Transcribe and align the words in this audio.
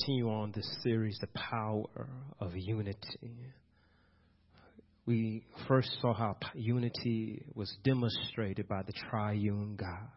continue 0.00 0.30
on 0.30 0.52
this 0.54 0.68
series, 0.82 1.18
The 1.20 1.26
Power 1.28 1.84
of 2.40 2.52
Unity. 2.54 3.36
We 5.04 5.42
first 5.68 5.90
saw 6.00 6.14
how 6.14 6.36
unity 6.54 7.42
was 7.54 7.74
demonstrated 7.84 8.66
by 8.66 8.82
the 8.82 8.92
triune 9.10 9.76
God 9.76 10.08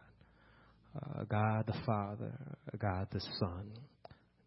uh, 0.96 1.24
God 1.24 1.64
the 1.66 1.78
Father, 1.84 2.32
God 2.78 3.08
the 3.10 3.20
Son, 3.38 3.72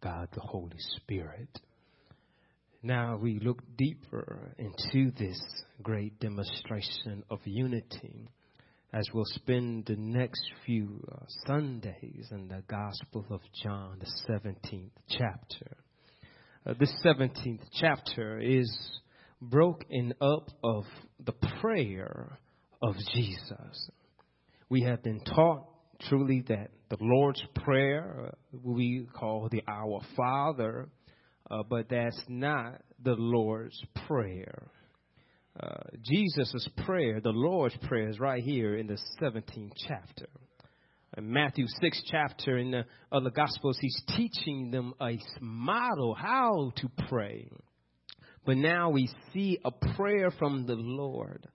God 0.02 0.28
the 0.34 0.40
Holy 0.40 0.78
Spirit. 0.96 1.60
Now 2.82 3.16
we 3.16 3.38
look 3.38 3.62
deeper 3.76 4.54
into 4.58 5.12
this 5.18 5.40
great 5.82 6.18
demonstration 6.20 7.22
of 7.30 7.38
unity 7.44 8.28
as 8.92 9.06
we'll 9.12 9.24
spend 9.26 9.84
the 9.86 9.96
next 9.96 10.42
few 10.64 11.04
uh, 11.12 11.24
Sundays 11.46 12.28
in 12.30 12.48
the 12.48 12.62
Gospel 12.68 13.24
of 13.30 13.40
John, 13.62 14.00
the 14.00 14.32
17th 14.32 14.90
chapter. 15.10 15.76
Uh, 16.66 16.74
this 16.80 16.92
17th 17.04 17.60
chapter 17.78 18.38
is 18.38 18.70
broken 19.42 20.14
up 20.22 20.50
of 20.64 20.84
the 21.24 21.34
prayer 21.60 22.38
of 22.80 22.94
Jesus. 23.12 23.90
We 24.70 24.82
have 24.82 25.02
been 25.02 25.20
taught 25.20 25.66
truly 26.08 26.44
that 26.48 26.70
the 26.88 26.96
Lord's 27.00 27.42
Prayer, 27.56 28.32
uh, 28.32 28.58
we 28.62 29.06
call 29.12 29.48
the 29.50 29.62
Our 29.68 30.00
Father, 30.16 30.88
uh, 31.50 31.62
but 31.68 31.90
that's 31.90 32.22
not 32.26 32.80
the 33.02 33.16
Lord's 33.18 33.80
Prayer. 34.06 34.70
Uh, 35.60 35.76
Jesus' 36.02 36.68
prayer, 36.84 37.20
the 37.20 37.30
Lord's 37.30 37.76
prayer, 37.88 38.08
is 38.08 38.20
right 38.20 38.42
here 38.42 38.76
in 38.76 38.86
the 38.86 38.98
17th 39.20 39.72
chapter. 39.88 40.26
In 41.16 41.32
Matthew 41.32 41.66
6 41.80 42.02
chapter 42.10 42.58
in 42.58 42.70
the 42.70 42.84
other 43.10 43.30
Gospels, 43.30 43.78
he's 43.80 44.00
teaching 44.16 44.70
them 44.70 44.94
a 45.00 45.18
model 45.40 46.14
how 46.14 46.72
to 46.76 46.88
pray. 47.08 47.50
But 48.46 48.58
now 48.58 48.90
we 48.90 49.10
see 49.32 49.58
a 49.64 49.72
prayer 49.96 50.30
from 50.30 50.66
the 50.66 50.76
Lord 50.76 51.48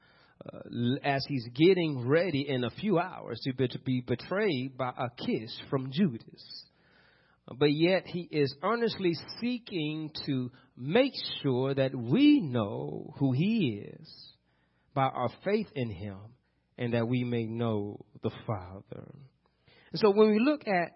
uh, 0.45 0.59
as 1.03 1.23
he's 1.29 1.47
getting 1.55 2.05
ready 2.05 2.47
in 2.49 2.65
a 2.65 2.69
few 2.71 2.99
hours 2.99 3.39
to 3.45 3.53
be, 3.53 3.67
to 3.69 3.79
be 3.79 4.01
betrayed 4.05 4.75
by 4.75 4.89
a 4.89 5.09
kiss 5.25 5.57
from 5.69 5.91
Judas 5.91 6.65
but 7.47 7.71
yet 7.71 8.05
he 8.05 8.27
is 8.31 8.53
earnestly 8.63 9.13
seeking 9.41 10.11
to 10.25 10.51
make 10.77 11.13
sure 11.41 11.73
that 11.73 11.93
we 11.95 12.39
know 12.39 13.13
who 13.17 13.31
he 13.33 13.83
is 13.85 14.33
by 14.93 15.03
our 15.03 15.29
faith 15.43 15.67
in 15.75 15.89
him 15.89 16.17
and 16.77 16.93
that 16.93 17.07
we 17.07 17.23
may 17.23 17.45
know 17.45 18.05
the 18.21 18.31
Father. 18.47 19.13
And 19.91 19.99
so 19.99 20.11
when 20.11 20.31
we 20.31 20.39
look 20.39 20.67
at 20.67 20.91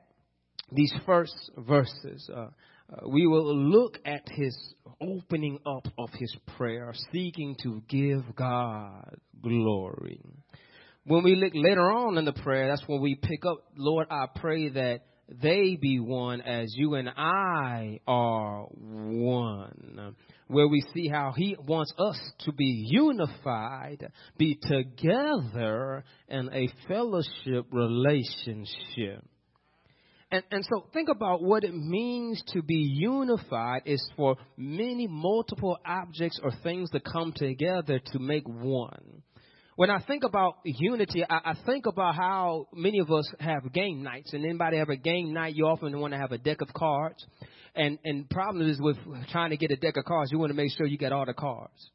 these 0.72 0.94
first 1.06 1.36
verses, 1.58 2.30
uh, 2.34 2.48
uh, 2.90 3.10
we 3.10 3.28
will 3.28 3.56
look 3.56 3.98
at 4.06 4.22
his 4.30 4.58
opening 5.02 5.60
up 5.66 5.88
of 5.98 6.10
his 6.14 6.34
prayer, 6.56 6.94
seeking 7.12 7.56
to 7.62 7.84
give 7.90 8.36
God 8.36 9.18
glory. 9.42 10.22
When 11.04 11.24
we 11.24 11.36
look 11.36 11.52
later 11.54 11.92
on 11.92 12.18
in 12.18 12.26
the 12.26 12.34
prayer, 12.34 12.70
that's 12.70 12.88
when 12.88 13.02
we 13.02 13.16
pick 13.16 13.46
up, 13.46 13.64
Lord, 13.76 14.08
I 14.10 14.26
pray 14.34 14.70
that 14.70 15.02
they 15.30 15.78
be 15.80 16.00
one 16.00 16.42
as 16.42 16.74
you 16.76 16.96
and 16.96 17.10
I 17.10 18.00
are 18.08 18.64
one. 18.70 20.16
Where 20.48 20.68
we 20.68 20.82
see 20.94 21.10
how 21.10 21.34
he 21.36 21.58
wants 21.60 21.94
us 21.98 22.18
to 22.46 22.54
be 22.54 22.88
unified, 22.90 24.10
be 24.38 24.58
together 24.62 26.06
in 26.30 26.50
a 26.54 26.70
fellowship 26.88 27.66
relationship. 27.72 29.26
And, 30.32 30.44
and 30.52 30.66
so 30.70 30.86
think 30.94 31.10
about 31.10 31.42
what 31.42 31.64
it 31.64 31.74
means 31.74 32.42
to 32.54 32.62
be 32.62 32.76
unified 32.76 33.84
is 33.86 34.06
for 34.16 34.36
many 34.58 35.08
multiple 35.08 35.78
objects 35.86 36.40
or 36.44 36.52
things 36.64 36.90
to 36.92 37.00
come 37.00 37.34
together 37.34 38.00
to 38.14 38.20
make 38.20 38.48
one. 38.48 39.24
When 39.78 39.92
I 39.92 40.00
think 40.00 40.24
about 40.24 40.56
unity, 40.64 41.24
I, 41.24 41.52
I 41.52 41.54
think 41.68 41.86
about 41.86 42.16
how 42.16 42.68
many 42.74 42.98
of 42.98 43.12
us 43.12 43.32
have 43.40 43.72
game 43.72 44.02
nights. 44.02 44.34
And 44.34 44.44
anybody 44.44 44.78
have 44.78 44.90
a 44.90 44.98
game 44.98 45.34
night, 45.34 45.54
you 45.54 45.68
often 45.68 46.00
want 46.00 46.14
to 46.14 46.18
have 46.18 46.32
a 46.32 46.40
deck 46.40 46.62
of 46.62 46.74
cards. 46.74 47.24
And 47.76 48.00
and 48.04 48.28
problem 48.28 48.68
is 48.68 48.82
with 48.82 48.98
trying 49.32 49.52
to 49.52 49.58
get 49.58 49.70
a 49.70 49.76
deck 49.76 49.96
of 49.98 50.06
cards, 50.06 50.32
you 50.32 50.40
want 50.40 50.50
to 50.50 50.56
make 50.56 50.72
sure 50.76 50.88
you 50.88 50.98
get 50.98 51.12
all 51.12 51.28
the 51.28 51.36
cards. 51.36 51.92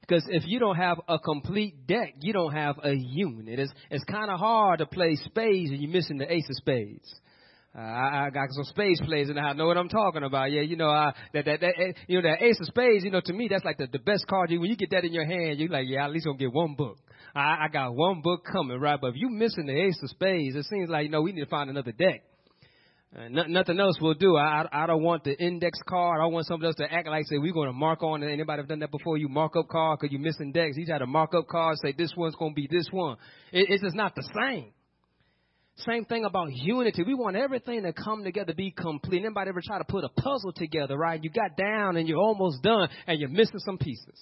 Because 0.00 0.24
if 0.30 0.44
you 0.46 0.58
don't 0.58 0.76
have 0.76 0.98
a 1.06 1.18
complete 1.18 1.86
deck, 1.86 2.14
you 2.22 2.32
don't 2.32 2.54
have 2.54 2.76
a 2.82 2.94
unit. 2.94 3.58
It's, 3.58 3.72
it's 3.90 4.04
kind 4.04 4.30
of 4.30 4.40
hard 4.40 4.78
to 4.78 4.86
play 4.86 5.16
spades 5.16 5.70
and 5.70 5.82
you're 5.82 5.92
missing 5.92 6.16
the 6.16 6.32
ace 6.32 6.48
of 6.48 6.56
spades. 6.56 7.14
Uh, 7.76 7.80
I, 7.80 8.26
I 8.26 8.30
got 8.30 8.48
some 8.50 8.64
spades 8.64 9.00
players 9.00 9.28
and 9.28 9.38
I 9.38 9.52
know 9.52 9.66
what 9.66 9.78
I'm 9.78 9.88
talking 9.88 10.24
about. 10.24 10.50
Yeah, 10.50 10.62
you 10.62 10.76
know, 10.76 10.90
uh, 10.90 11.12
that, 11.34 11.44
that, 11.44 11.60
that, 11.60 11.74
eh, 11.78 11.92
you 12.08 12.20
know, 12.20 12.28
that 12.28 12.42
ace 12.42 12.58
of 12.60 12.66
spades, 12.66 13.04
you 13.04 13.12
know, 13.12 13.20
to 13.24 13.32
me, 13.32 13.46
that's 13.48 13.64
like 13.64 13.78
the, 13.78 13.86
the 13.86 14.00
best 14.00 14.26
card. 14.26 14.50
You 14.50 14.60
when 14.60 14.70
you 14.70 14.76
get 14.76 14.90
that 14.90 15.04
in 15.04 15.12
your 15.12 15.24
hand, 15.24 15.60
you're 15.60 15.68
like, 15.68 15.86
yeah, 15.86 16.04
at 16.04 16.10
least 16.10 16.26
gonna 16.26 16.36
get 16.36 16.52
one 16.52 16.74
book. 16.74 16.98
I, 17.34 17.66
I 17.66 17.68
got 17.72 17.94
one 17.94 18.22
book 18.22 18.44
coming, 18.50 18.80
right? 18.80 19.00
But 19.00 19.08
if 19.08 19.16
you 19.16 19.30
missing 19.30 19.66
the 19.66 19.80
ace 19.80 20.00
of 20.02 20.10
spades, 20.10 20.56
it 20.56 20.64
seems 20.64 20.90
like, 20.90 21.04
you 21.04 21.10
know, 21.10 21.22
we 21.22 21.32
need 21.32 21.44
to 21.44 21.50
find 21.50 21.70
another 21.70 21.92
deck. 21.92 22.24
Uh, 23.16 23.28
nothing 23.28 23.80
else 23.80 23.98
will 24.00 24.14
do. 24.14 24.36
I, 24.36 24.62
I, 24.62 24.84
I 24.84 24.86
don't 24.86 25.02
want 25.02 25.24
the 25.24 25.36
index 25.36 25.80
card. 25.88 26.20
I 26.20 26.26
want 26.26 26.46
somebody 26.46 26.68
else 26.68 26.76
to 26.76 26.92
act 26.92 27.08
like 27.08 27.24
say 27.26 27.38
we're 27.38 27.52
going 27.52 27.68
to 27.68 27.72
mark 27.72 28.04
on. 28.04 28.22
It. 28.22 28.32
Anybody 28.32 28.62
have 28.62 28.68
done 28.68 28.78
that 28.80 28.92
before? 28.92 29.16
You 29.16 29.28
mark 29.28 29.56
up 29.56 29.68
card 29.68 29.98
because 29.98 30.12
you 30.12 30.20
missing 30.20 30.52
decks. 30.52 30.76
You 30.76 30.86
try 30.86 30.98
to 30.98 31.08
mark 31.08 31.34
up 31.34 31.48
cards, 31.48 31.80
say 31.82 31.92
this 31.96 32.12
one's 32.16 32.36
going 32.36 32.52
to 32.52 32.54
be 32.54 32.68
this 32.70 32.86
one. 32.92 33.16
It, 33.52 33.66
it's 33.68 33.82
just 33.82 33.96
not 33.96 34.14
the 34.14 34.22
same. 34.40 34.72
Same 35.86 36.04
thing 36.04 36.24
about 36.24 36.48
unity. 36.52 37.02
We 37.02 37.14
want 37.14 37.36
everything 37.36 37.82
to 37.82 37.92
come 37.92 38.24
together, 38.24 38.52
be 38.54 38.70
complete. 38.70 39.24
Anybody 39.24 39.50
ever 39.50 39.62
try 39.64 39.78
to 39.78 39.84
put 39.84 40.04
a 40.04 40.08
puzzle 40.08 40.52
together, 40.52 40.96
right? 40.96 41.22
You 41.22 41.30
got 41.30 41.56
down 41.56 41.96
and 41.96 42.08
you're 42.08 42.18
almost 42.18 42.62
done 42.62 42.88
and 43.06 43.20
you're 43.20 43.28
missing 43.28 43.60
some 43.60 43.78
pieces. 43.78 44.18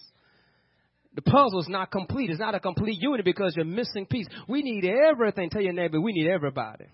The 1.15 1.23
puzzle 1.23 1.61
is 1.61 1.69
not 1.69 1.91
complete. 1.91 2.31
It's 2.31 2.39
not 2.39 2.55
a 2.55 2.61
complete 2.61 2.99
unit 3.01 3.25
because 3.25 3.55
you're 3.57 3.65
missing 3.65 4.07
pieces. 4.07 4.33
We 4.47 4.63
need 4.63 4.85
everything. 4.85 5.51
Tell 5.51 5.63
your 5.63 5.73
neighbor, 5.73 6.01
we 6.01 6.13
need 6.13 6.29
everybody 6.29 6.85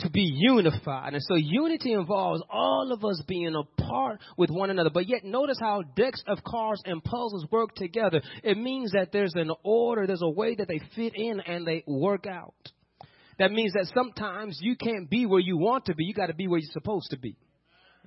to 0.00 0.10
be 0.10 0.30
unified. 0.36 1.14
And 1.14 1.22
so 1.22 1.34
unity 1.34 1.92
involves 1.92 2.42
all 2.50 2.92
of 2.92 3.04
us 3.04 3.22
being 3.26 3.54
apart 3.54 4.20
with 4.36 4.50
one 4.50 4.70
another. 4.70 4.90
But 4.90 5.08
yet 5.08 5.24
notice 5.24 5.58
how 5.60 5.82
decks 5.96 6.22
of 6.26 6.44
cards 6.44 6.82
and 6.84 7.02
puzzles 7.02 7.46
work 7.50 7.74
together. 7.74 8.20
It 8.44 8.56
means 8.56 8.92
that 8.92 9.10
there's 9.12 9.34
an 9.34 9.50
order, 9.64 10.06
there's 10.06 10.22
a 10.22 10.28
way 10.28 10.54
that 10.54 10.68
they 10.68 10.80
fit 10.94 11.14
in 11.16 11.40
and 11.40 11.66
they 11.66 11.84
work 11.86 12.26
out. 12.26 12.54
That 13.38 13.52
means 13.52 13.72
that 13.74 13.90
sometimes 13.94 14.58
you 14.60 14.76
can't 14.76 15.08
be 15.08 15.26
where 15.26 15.40
you 15.40 15.56
want 15.56 15.86
to 15.86 15.94
be. 15.94 16.04
You 16.04 16.14
got 16.14 16.26
to 16.26 16.34
be 16.34 16.48
where 16.48 16.58
you're 16.58 16.70
supposed 16.72 17.10
to 17.10 17.18
be. 17.18 17.36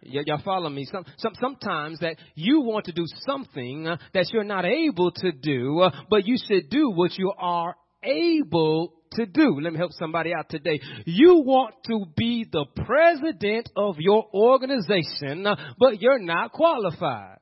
Y- 0.03 0.23
y'all 0.25 0.41
follow 0.43 0.69
me? 0.69 0.85
Some, 0.85 1.05
some, 1.17 1.33
sometimes 1.39 1.99
that 1.99 2.17
you 2.35 2.61
want 2.61 2.85
to 2.85 2.91
do 2.91 3.05
something 3.25 3.87
uh, 3.87 3.97
that 4.13 4.31
you're 4.33 4.43
not 4.43 4.65
able 4.65 5.11
to 5.11 5.31
do, 5.31 5.79
uh, 5.79 5.91
but 6.09 6.25
you 6.25 6.37
should 6.37 6.69
do 6.69 6.89
what 6.89 7.17
you 7.17 7.31
are 7.37 7.75
able 8.03 8.93
to 9.13 9.25
do. 9.25 9.59
Let 9.59 9.73
me 9.73 9.79
help 9.79 9.91
somebody 9.93 10.33
out 10.33 10.49
today. 10.49 10.79
You 11.05 11.43
want 11.45 11.75
to 11.85 12.05
be 12.15 12.45
the 12.49 12.65
president 12.85 13.69
of 13.75 13.95
your 13.99 14.25
organization, 14.33 15.45
uh, 15.45 15.55
but 15.77 16.01
you're 16.01 16.19
not 16.19 16.51
qualified. 16.51 17.37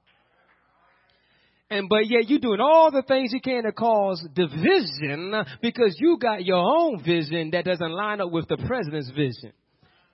And 1.71 1.87
but 1.87 2.07
yet 2.07 2.27
you're 2.27 2.39
doing 2.39 2.59
all 2.59 2.89
the 2.91 3.03
things 3.03 3.31
you 3.31 3.41
can 3.41 3.63
to 3.63 3.71
cause 3.71 4.25
division 4.33 5.33
because 5.61 5.95
you 5.99 6.17
got 6.19 6.43
your 6.43 6.57
own 6.57 7.03
vision 7.03 7.51
that 7.51 7.63
doesn't 7.65 7.91
line 7.91 8.21
up 8.21 8.31
with 8.31 8.47
the 8.47 8.57
president's 8.57 9.11
vision. 9.11 9.53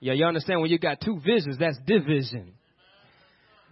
Yeah, 0.00 0.12
you 0.12 0.26
understand 0.26 0.60
when 0.60 0.70
you 0.70 0.78
got 0.78 1.00
two 1.00 1.18
visions, 1.24 1.56
that's 1.58 1.78
division. 1.86 2.52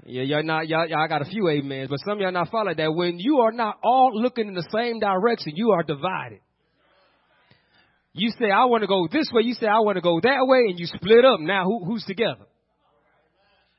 Yeah, 0.06 0.22
y'all 0.22 0.43
not 0.43 0.67
y'all, 0.67 0.87
y'all 0.89 1.09
got 1.09 1.21
a 1.21 1.27
few 1.27 1.49
amens, 1.49 1.91
but 1.91 2.00
some 2.06 2.21
y'all 2.21 2.33
not 2.33 2.49
following 2.50 2.77
that. 2.78 2.95
When 2.95 3.19
you 3.19 3.41
are 3.41 3.53
not 3.53 3.78
all 3.83 4.11
looking 4.15 4.49
in 4.49 4.55
the 4.55 4.66
same 4.75 4.99
direction, 4.99 5.53
you 5.55 5.72
are 5.72 5.83
divided. 5.83 6.41
You 8.15 8.31
say 8.39 8.51
I 8.51 8.65
want 8.65 8.83
to 8.83 8.87
go 8.87 9.09
this 9.11 9.31
way, 9.33 9.43
you 9.43 9.55
say 9.55 9.66
I 9.66 9.81
want 9.81 9.97
to 9.97 10.03
go 10.03 10.21
that 10.22 10.47
way, 10.47 10.66
and 10.71 10.78
you 10.78 10.87
split 10.87 11.25
up. 11.25 11.41
Now 11.41 11.65
who, 11.65 11.84
who's 11.84 12.05
together? 12.05 12.47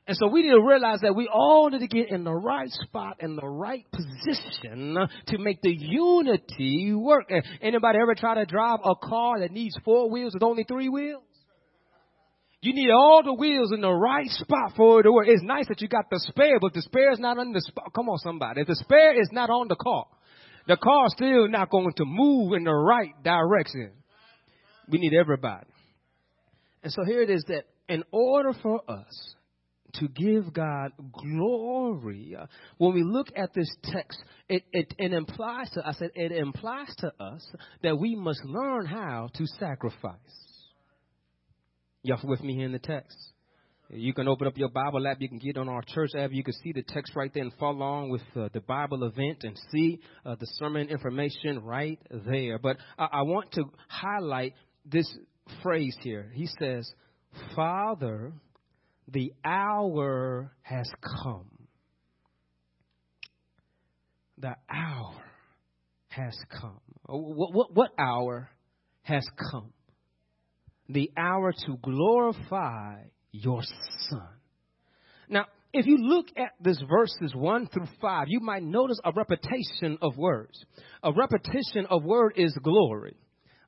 And 0.08 0.16
so 0.16 0.28
we 0.28 0.42
need 0.42 0.52
to 0.52 0.62
realize 0.62 1.00
that 1.00 1.16
we 1.16 1.28
all 1.32 1.68
need 1.68 1.80
to 1.80 1.88
get 1.88 2.10
in 2.10 2.22
the 2.22 2.32
right 2.32 2.70
spot, 2.70 3.16
in 3.20 3.34
the 3.34 3.46
right 3.46 3.84
position 3.90 4.96
to 5.26 5.38
make 5.38 5.60
the 5.62 5.74
unity 5.76 6.92
work. 6.94 7.30
Anybody 7.60 7.98
ever 8.00 8.14
try 8.14 8.36
to 8.36 8.46
drive 8.46 8.78
a 8.84 8.94
car 8.94 9.40
that 9.40 9.50
needs 9.50 9.76
four 9.84 10.08
wheels 10.08 10.34
with 10.34 10.44
only 10.44 10.62
three 10.62 10.88
wheels? 10.88 11.24
You 12.62 12.72
need 12.72 12.90
all 12.90 13.22
the 13.24 13.34
wheels 13.34 13.72
in 13.72 13.80
the 13.80 13.92
right 13.92 14.28
spot 14.30 14.72
for 14.76 15.00
it 15.00 15.02
to 15.04 15.12
work. 15.12 15.26
It's 15.28 15.42
nice 15.42 15.68
that 15.68 15.80
you 15.80 15.88
got 15.88 16.08
the 16.08 16.20
spare, 16.20 16.58
but 16.60 16.72
the 16.72 16.82
spare 16.82 17.12
is 17.12 17.18
not 17.18 17.38
on 17.38 17.52
the 17.52 17.60
spot. 17.60 17.92
Come 17.94 18.08
on, 18.08 18.18
somebody. 18.18 18.60
If 18.60 18.68
the 18.68 18.76
spare 18.76 19.20
is 19.20 19.28
not 19.32 19.50
on 19.50 19.68
the 19.68 19.76
car, 19.76 20.06
the 20.66 20.76
car's 20.76 21.12
still 21.16 21.48
not 21.48 21.70
going 21.70 21.92
to 21.96 22.04
move 22.04 22.54
in 22.54 22.64
the 22.64 22.72
right 22.72 23.12
direction. 23.22 23.92
We 24.88 24.98
need 24.98 25.14
everybody. 25.14 25.66
And 26.82 26.92
so 26.92 27.04
here 27.04 27.22
it 27.22 27.30
is 27.30 27.44
that 27.48 27.64
in 27.88 28.04
order 28.12 28.52
for 28.62 28.80
us 28.88 29.35
to 30.00 30.08
give 30.08 30.52
God 30.52 30.92
glory. 31.12 32.36
When 32.78 32.94
we 32.94 33.02
look 33.02 33.28
at 33.36 33.54
this 33.54 33.68
text, 33.84 34.22
it, 34.48 34.64
it, 34.72 34.94
it 34.98 35.12
implies 35.12 35.70
to 35.70 35.86
us, 35.86 35.96
it 36.00 36.32
implies 36.32 36.94
to 36.98 37.12
us 37.20 37.46
that 37.82 37.98
we 37.98 38.14
must 38.14 38.44
learn 38.44 38.86
how 38.86 39.28
to 39.34 39.46
sacrifice. 39.58 40.16
Y'all 42.02 42.20
with 42.22 42.42
me 42.42 42.54
here 42.54 42.66
in 42.66 42.72
the 42.72 42.78
text? 42.78 43.16
You 43.88 44.12
can 44.14 44.26
open 44.26 44.48
up 44.48 44.56
your 44.56 44.68
Bible 44.68 45.06
app. 45.06 45.18
You 45.20 45.28
can 45.28 45.38
get 45.38 45.56
on 45.56 45.68
our 45.68 45.82
church 45.82 46.10
app. 46.16 46.30
You 46.32 46.42
can 46.42 46.54
see 46.54 46.72
the 46.72 46.82
text 46.82 47.14
right 47.14 47.32
there 47.32 47.44
and 47.44 47.52
follow 47.54 47.76
along 47.76 48.10
with 48.10 48.22
uh, 48.34 48.48
the 48.52 48.60
Bible 48.60 49.04
event 49.04 49.44
and 49.44 49.56
see 49.70 50.00
uh, 50.24 50.34
the 50.38 50.46
sermon 50.54 50.88
information 50.88 51.60
right 51.62 51.98
there. 52.10 52.58
But 52.58 52.78
I, 52.98 53.08
I 53.12 53.22
want 53.22 53.52
to 53.52 53.64
highlight 53.88 54.54
this 54.84 55.08
phrase 55.62 55.96
here. 56.00 56.30
He 56.34 56.48
says, 56.58 56.90
Father, 57.54 58.32
the 59.08 59.32
hour 59.44 60.52
has 60.62 60.90
come. 61.22 61.46
The 64.38 64.56
hour 64.68 65.22
has 66.08 66.36
come. 66.60 66.80
What, 67.06 67.52
what, 67.54 67.74
what 67.74 67.90
hour 67.98 68.50
has 69.02 69.26
come? 69.50 69.72
The 70.88 71.10
hour 71.16 71.52
to 71.52 71.76
glorify 71.82 73.02
your 73.32 73.62
son. 74.08 74.28
Now, 75.28 75.46
if 75.72 75.86
you 75.86 75.98
look 75.98 76.26
at 76.36 76.52
this 76.60 76.82
verses 76.88 77.34
1 77.34 77.68
through 77.68 77.88
5, 78.00 78.26
you 78.28 78.40
might 78.40 78.62
notice 78.62 78.98
a 79.04 79.12
repetition 79.12 79.98
of 80.00 80.16
words. 80.16 80.64
A 81.02 81.12
repetition 81.12 81.86
of 81.90 82.04
word 82.04 82.34
is 82.36 82.56
glory. 82.62 83.16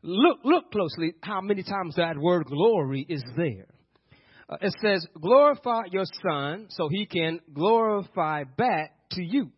Look, 0.02 0.38
look 0.44 0.70
closely 0.70 1.14
how 1.22 1.40
many 1.40 1.62
times 1.62 1.96
that 1.96 2.16
word 2.16 2.46
glory 2.46 3.04
is 3.08 3.22
there. 3.36 3.66
It 4.60 4.74
says, 4.82 5.06
glorify 5.20 5.82
your 5.90 6.04
son 6.22 6.66
so 6.70 6.88
he 6.88 7.06
can 7.06 7.40
glorify 7.52 8.44
back 8.44 8.94
to 9.12 9.22
you. 9.22 9.50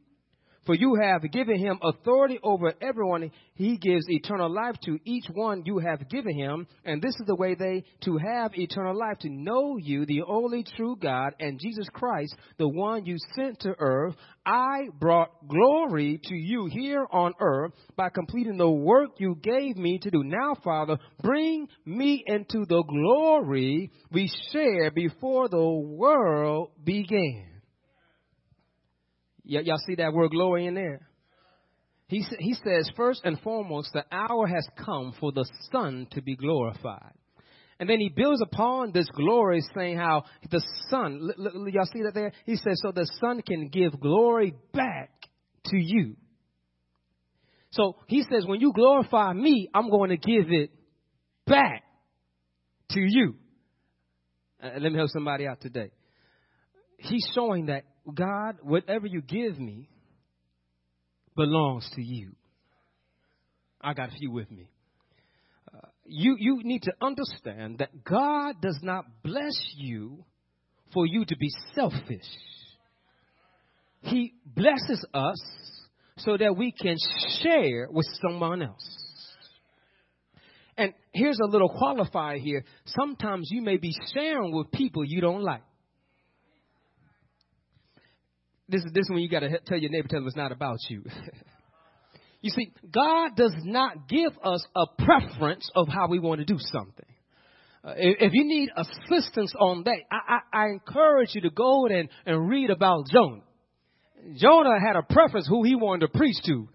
For 0.70 0.76
you 0.76 0.94
have 1.02 1.28
given 1.32 1.58
him 1.58 1.80
authority 1.82 2.38
over 2.44 2.72
everyone. 2.80 3.32
He 3.54 3.76
gives 3.76 4.04
eternal 4.08 4.48
life 4.48 4.76
to 4.84 5.00
each 5.04 5.24
one 5.32 5.64
you 5.66 5.78
have 5.78 6.08
given 6.08 6.32
him. 6.32 6.68
And 6.84 7.02
this 7.02 7.16
is 7.18 7.26
the 7.26 7.34
way 7.34 7.56
they 7.56 7.82
to 8.04 8.16
have 8.18 8.52
eternal 8.54 8.96
life, 8.96 9.18
to 9.22 9.28
know 9.28 9.78
you, 9.78 10.06
the 10.06 10.22
only 10.22 10.64
true 10.76 10.94
God, 10.94 11.32
and 11.40 11.58
Jesus 11.58 11.88
Christ, 11.92 12.36
the 12.56 12.68
one 12.68 13.04
you 13.04 13.16
sent 13.34 13.58
to 13.62 13.74
earth. 13.80 14.14
I 14.46 14.82
brought 15.00 15.48
glory 15.48 16.20
to 16.22 16.36
you 16.36 16.66
here 16.70 17.04
on 17.10 17.34
earth 17.40 17.72
by 17.96 18.10
completing 18.10 18.56
the 18.56 18.70
work 18.70 19.10
you 19.18 19.40
gave 19.42 19.76
me 19.76 19.98
to 19.98 20.10
do. 20.12 20.22
Now, 20.22 20.54
Father, 20.62 20.98
bring 21.20 21.66
me 21.84 22.22
into 22.24 22.64
the 22.64 22.84
glory 22.84 23.90
we 24.12 24.30
shared 24.52 24.94
before 24.94 25.48
the 25.48 25.68
world 25.68 26.70
began. 26.84 27.49
Y- 29.50 29.62
y'all 29.64 29.78
see 29.86 29.96
that 29.96 30.12
word 30.12 30.30
glory 30.30 30.66
in 30.66 30.74
there? 30.74 31.08
He, 32.06 32.24
he 32.38 32.54
says, 32.54 32.90
first 32.96 33.22
and 33.24 33.38
foremost, 33.40 33.90
the 33.92 34.04
hour 34.10 34.46
has 34.46 34.66
come 34.84 35.12
for 35.18 35.32
the 35.32 35.48
Son 35.70 36.06
to 36.12 36.22
be 36.22 36.36
glorified. 36.36 37.12
And 37.78 37.88
then 37.88 37.98
he 37.98 38.10
builds 38.14 38.42
upon 38.42 38.92
this 38.92 39.08
glory, 39.14 39.62
saying 39.74 39.96
how 39.96 40.24
the 40.50 40.62
Son, 40.88 41.30
l- 41.38 41.46
l- 41.46 41.68
y'all 41.68 41.88
see 41.92 42.02
that 42.02 42.14
there? 42.14 42.32
He 42.44 42.56
says, 42.56 42.80
so 42.82 42.92
the 42.92 43.08
Son 43.20 43.42
can 43.42 43.68
give 43.68 43.98
glory 44.00 44.54
back 44.72 45.10
to 45.66 45.76
you. 45.76 46.16
So 47.70 47.96
he 48.06 48.22
says, 48.22 48.44
when 48.46 48.60
you 48.60 48.72
glorify 48.72 49.32
me, 49.32 49.68
I'm 49.72 49.90
going 49.90 50.10
to 50.10 50.16
give 50.16 50.50
it 50.50 50.70
back 51.46 51.84
to 52.90 53.00
you. 53.00 53.34
Uh, 54.62 54.70
let 54.80 54.90
me 54.92 54.98
help 54.98 55.10
somebody 55.10 55.46
out 55.46 55.60
today. 55.60 55.90
He's 56.98 57.26
showing 57.34 57.66
that 57.66 57.84
God, 58.12 58.58
whatever 58.62 59.06
you 59.06 59.22
give 59.22 59.58
me 59.58 59.88
belongs 61.36 61.88
to 61.94 62.02
you. 62.02 62.32
I 63.80 63.94
got 63.94 64.08
a 64.10 64.12
few 64.12 64.30
with 64.30 64.50
me. 64.50 64.70
Uh, 65.72 65.86
you, 66.04 66.36
you 66.38 66.60
need 66.62 66.82
to 66.82 66.92
understand 67.00 67.78
that 67.78 68.04
God 68.04 68.60
does 68.60 68.78
not 68.82 69.04
bless 69.22 69.54
you 69.76 70.24
for 70.92 71.06
you 71.06 71.24
to 71.24 71.36
be 71.36 71.50
selfish. 71.74 72.26
He 74.02 74.34
blesses 74.44 75.04
us 75.14 75.40
so 76.18 76.36
that 76.36 76.56
we 76.56 76.72
can 76.72 76.96
share 77.42 77.88
with 77.90 78.06
someone 78.20 78.62
else. 78.62 79.00
And 80.76 80.94
here's 81.12 81.38
a 81.42 81.46
little 81.46 81.68
qualifier 81.68 82.38
here. 82.38 82.64
Sometimes 82.86 83.48
you 83.50 83.62
may 83.62 83.76
be 83.76 83.92
sharing 84.14 84.54
with 84.54 84.70
people 84.72 85.04
you 85.04 85.20
don't 85.20 85.42
like 85.42 85.62
this 88.70 88.84
is 88.84 88.92
this 88.92 89.04
is 89.04 89.10
when 89.10 89.20
you 89.20 89.28
got 89.28 89.40
to 89.40 89.58
tell 89.66 89.78
your 89.78 89.90
neighbor, 89.90 90.08
tell 90.08 90.20
them 90.20 90.26
it's 90.26 90.36
not 90.36 90.52
about 90.52 90.78
you. 90.88 91.02
you 92.40 92.50
see, 92.50 92.72
God 92.92 93.36
does 93.36 93.54
not 93.64 94.08
give 94.08 94.32
us 94.42 94.66
a 94.74 94.86
preference 95.04 95.70
of 95.74 95.88
how 95.88 96.08
we 96.08 96.18
want 96.18 96.40
to 96.40 96.44
do 96.44 96.58
something. 96.58 97.06
Uh, 97.82 97.94
if, 97.96 98.16
if, 98.20 98.32
you 98.34 98.44
need 98.44 98.68
assistance 98.76 99.54
on 99.58 99.84
that, 99.84 99.96
I, 100.12 100.40
I, 100.52 100.64
I 100.64 100.68
encourage 100.68 101.30
you 101.34 101.40
to 101.42 101.50
go 101.50 101.86
and, 101.86 102.10
and 102.26 102.48
read 102.48 102.68
about 102.68 103.06
Jonah. 103.10 103.40
Jonah 104.36 104.78
had 104.78 104.96
a 104.96 105.02
preference 105.02 105.48
who 105.48 105.64
he 105.64 105.74
wanted 105.74 106.12
to 106.12 106.18
preach 106.18 106.36
to. 106.44 106.68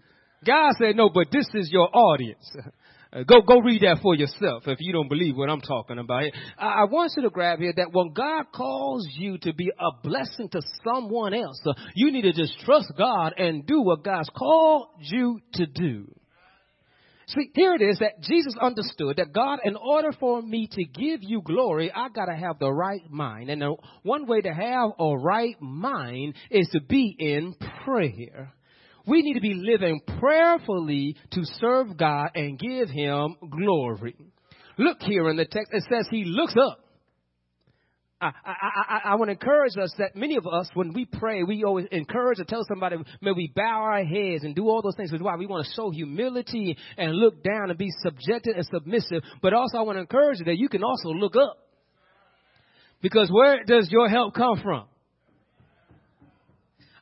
God 0.44 0.72
said, 0.78 0.96
no, 0.96 1.08
but 1.08 1.28
this 1.30 1.46
is 1.54 1.70
your 1.70 1.88
audience. 1.94 2.44
Uh, 3.16 3.22
go, 3.22 3.40
go 3.40 3.60
read 3.60 3.82
that 3.82 3.98
for 4.02 4.14
yourself 4.14 4.64
if 4.66 4.78
you 4.80 4.92
don't 4.92 5.08
believe 5.08 5.36
what 5.36 5.48
I'm 5.48 5.60
talking 5.60 5.98
about. 5.98 6.24
I, 6.58 6.66
I 6.66 6.84
want 6.84 7.12
you 7.16 7.22
to 7.22 7.30
grab 7.30 7.60
here 7.60 7.72
that 7.76 7.92
when 7.92 8.12
God 8.12 8.46
calls 8.54 9.08
you 9.16 9.38
to 9.38 9.54
be 9.54 9.70
a 9.70 9.90
blessing 10.02 10.48
to 10.50 10.60
someone 10.84 11.32
else, 11.32 11.60
uh, 11.64 11.72
you 11.94 12.12
need 12.12 12.22
to 12.22 12.32
just 12.32 12.58
trust 12.60 12.92
God 12.98 13.32
and 13.38 13.66
do 13.66 13.80
what 13.80 14.04
God's 14.04 14.28
called 14.36 14.88
you 15.00 15.40
to 15.54 15.66
do. 15.66 16.12
See, 17.28 17.50
here 17.54 17.74
it 17.74 17.82
is 17.82 17.98
that 17.98 18.20
Jesus 18.20 18.54
understood 18.60 19.16
that 19.16 19.32
God, 19.32 19.60
in 19.64 19.76
order 19.76 20.12
for 20.12 20.40
me 20.40 20.68
to 20.70 20.84
give 20.84 21.20
you 21.22 21.42
glory, 21.42 21.90
I 21.90 22.08
gotta 22.08 22.36
have 22.36 22.58
the 22.60 22.70
right 22.70 23.02
mind. 23.10 23.50
And 23.50 23.62
the 23.62 23.74
one 24.02 24.26
way 24.26 24.42
to 24.42 24.52
have 24.52 24.90
a 24.98 25.16
right 25.16 25.56
mind 25.60 26.34
is 26.50 26.68
to 26.68 26.80
be 26.80 27.16
in 27.18 27.56
prayer. 27.84 28.52
We 29.06 29.22
need 29.22 29.34
to 29.34 29.40
be 29.40 29.54
living 29.54 30.00
prayerfully 30.18 31.16
to 31.32 31.40
serve 31.60 31.96
God 31.96 32.30
and 32.34 32.58
give 32.58 32.88
Him 32.88 33.36
glory. 33.50 34.16
Look 34.78 34.98
here 35.00 35.28
in 35.30 35.36
the 35.36 35.44
text, 35.44 35.72
it 35.72 35.84
says 35.90 36.06
He 36.10 36.24
looks 36.24 36.54
up. 36.56 36.80
I, 38.18 38.28
I, 38.44 38.54
I, 38.88 39.00
I 39.10 39.14
want 39.16 39.28
to 39.28 39.32
encourage 39.32 39.76
us 39.76 39.92
that 39.98 40.16
many 40.16 40.36
of 40.36 40.46
us, 40.46 40.70
when 40.72 40.94
we 40.94 41.04
pray, 41.04 41.42
we 41.42 41.64
always 41.64 41.86
encourage 41.92 42.40
or 42.40 42.44
tell 42.44 42.64
somebody, 42.66 42.96
may 43.20 43.32
we 43.32 43.52
bow 43.54 43.82
our 43.82 44.04
heads 44.04 44.42
and 44.42 44.54
do 44.54 44.68
all 44.68 44.80
those 44.80 44.96
things. 44.96 45.12
Why 45.18 45.36
we 45.36 45.46
want 45.46 45.66
to 45.66 45.72
show 45.74 45.90
humility 45.90 46.78
and 46.96 47.14
look 47.14 47.44
down 47.44 47.68
and 47.68 47.78
be 47.78 47.90
subjected 48.02 48.56
and 48.56 48.66
submissive. 48.72 49.22
But 49.42 49.52
also, 49.52 49.78
I 49.78 49.82
want 49.82 49.96
to 49.96 50.00
encourage 50.00 50.38
you 50.38 50.46
that 50.46 50.56
you 50.56 50.70
can 50.70 50.82
also 50.82 51.10
look 51.10 51.36
up. 51.36 51.58
Because 53.02 53.28
where 53.30 53.64
does 53.64 53.90
your 53.90 54.08
help 54.08 54.34
come 54.34 54.60
from? 54.62 54.86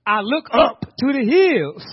I 0.06 0.20
look 0.20 0.46
up 0.52 0.80
to 0.80 1.12
the 1.12 1.24
hills 1.24 1.84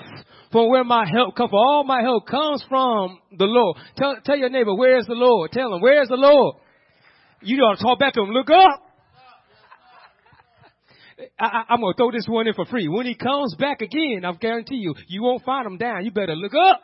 from 0.51 0.69
where 0.69 0.83
my 0.83 1.05
help 1.09 1.35
comes 1.35 1.49
from. 1.49 1.59
All 1.59 1.83
my 1.83 2.01
help 2.01 2.27
comes 2.27 2.63
from 2.67 3.19
the 3.37 3.45
Lord. 3.45 3.77
Tell, 3.95 4.15
tell 4.25 4.37
your 4.37 4.49
neighbor, 4.49 4.75
where's 4.75 5.05
the 5.05 5.13
Lord? 5.13 5.51
Tell 5.51 5.73
him, 5.73 5.81
where's 5.81 6.09
the 6.09 6.17
Lord? 6.17 6.57
You 7.41 7.57
don't 7.57 7.77
talk 7.77 7.99
back 7.99 8.13
to 8.13 8.21
him. 8.21 8.31
Look 8.31 8.49
up. 8.49 8.81
I, 11.39 11.63
am 11.69 11.81
going 11.81 11.93
to 11.93 11.97
throw 11.97 12.11
this 12.11 12.25
one 12.27 12.47
in 12.47 12.53
for 12.53 12.65
free. 12.65 12.87
When 12.87 13.05
he 13.05 13.15
comes 13.15 13.55
back 13.55 13.81
again, 13.81 14.25
I 14.25 14.33
guarantee 14.33 14.77
you, 14.77 14.95
you 15.07 15.23
won't 15.23 15.43
find 15.43 15.65
him 15.65 15.77
down. 15.77 16.03
You 16.03 16.11
better 16.11 16.35
look 16.35 16.53
up. 16.53 16.81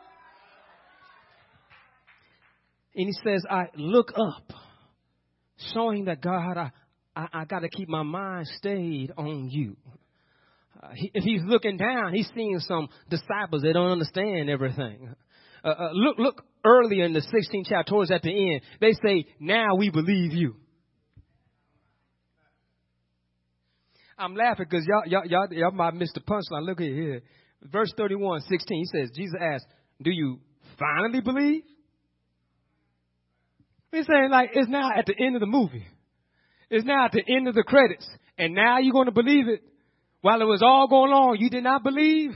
And 2.94 3.06
he 3.06 3.12
says, 3.24 3.44
I 3.48 3.66
look 3.76 4.12
up, 4.16 4.52
showing 5.72 6.06
that 6.06 6.20
God, 6.20 6.56
I, 6.56 6.70
I, 7.14 7.28
I 7.32 7.44
got 7.44 7.60
to 7.60 7.68
keep 7.68 7.88
my 7.88 8.02
mind 8.02 8.48
stayed 8.56 9.12
on 9.16 9.48
you. 9.50 9.76
Uh, 10.80 10.88
he, 10.94 11.10
if 11.14 11.24
he's 11.24 11.42
looking 11.44 11.76
down, 11.76 12.14
he's 12.14 12.30
seeing 12.34 12.60
some 12.60 12.88
disciples 13.10 13.62
that 13.62 13.72
don't 13.72 13.90
understand 13.90 14.48
everything. 14.48 15.14
Uh, 15.64 15.68
uh, 15.68 15.90
look, 15.92 16.18
look 16.18 16.44
earlier 16.64 17.04
in 17.04 17.12
the 17.12 17.20
16th 17.20 17.66
chapter, 17.68 17.90
towards 17.90 18.10
at 18.10 18.22
the 18.22 18.52
end, 18.52 18.60
they 18.80 18.92
say, 18.92 19.26
"Now 19.40 19.74
we 19.74 19.90
believe 19.90 20.32
you." 20.32 20.54
I'm 24.16 24.34
laughing 24.34 24.66
because 24.68 24.86
y'all, 24.86 25.02
y'all, 25.06 25.26
y'all, 25.26 25.52
y'all 25.52 25.70
might 25.70 25.94
miss 25.94 26.12
the 26.12 26.20
punchline. 26.20 26.66
Look 26.66 26.80
here, 26.80 26.94
here, 26.94 27.22
verse 27.62 27.92
31, 27.96 28.40
16. 28.42 28.78
He 28.78 28.84
says, 28.86 29.10
Jesus 29.14 29.34
asked, 29.40 29.66
"Do 30.02 30.10
you 30.10 30.38
finally 30.78 31.20
believe?" 31.20 31.62
He's 33.90 34.06
saying 34.06 34.30
like 34.30 34.50
it's 34.52 34.68
now 34.68 34.90
at 34.96 35.06
the 35.06 35.14
end 35.18 35.34
of 35.34 35.40
the 35.40 35.46
movie. 35.46 35.86
It's 36.70 36.84
now 36.84 37.06
at 37.06 37.12
the 37.12 37.22
end 37.26 37.48
of 37.48 37.54
the 37.54 37.62
credits, 37.62 38.08
and 38.36 38.54
now 38.54 38.78
you're 38.78 38.92
going 38.92 39.06
to 39.06 39.12
believe 39.12 39.48
it. 39.48 39.62
While 40.20 40.40
it 40.42 40.46
was 40.46 40.62
all 40.62 40.88
going 40.88 41.12
on, 41.12 41.38
you 41.38 41.50
did 41.50 41.64
not 41.64 41.82
believe. 41.84 42.32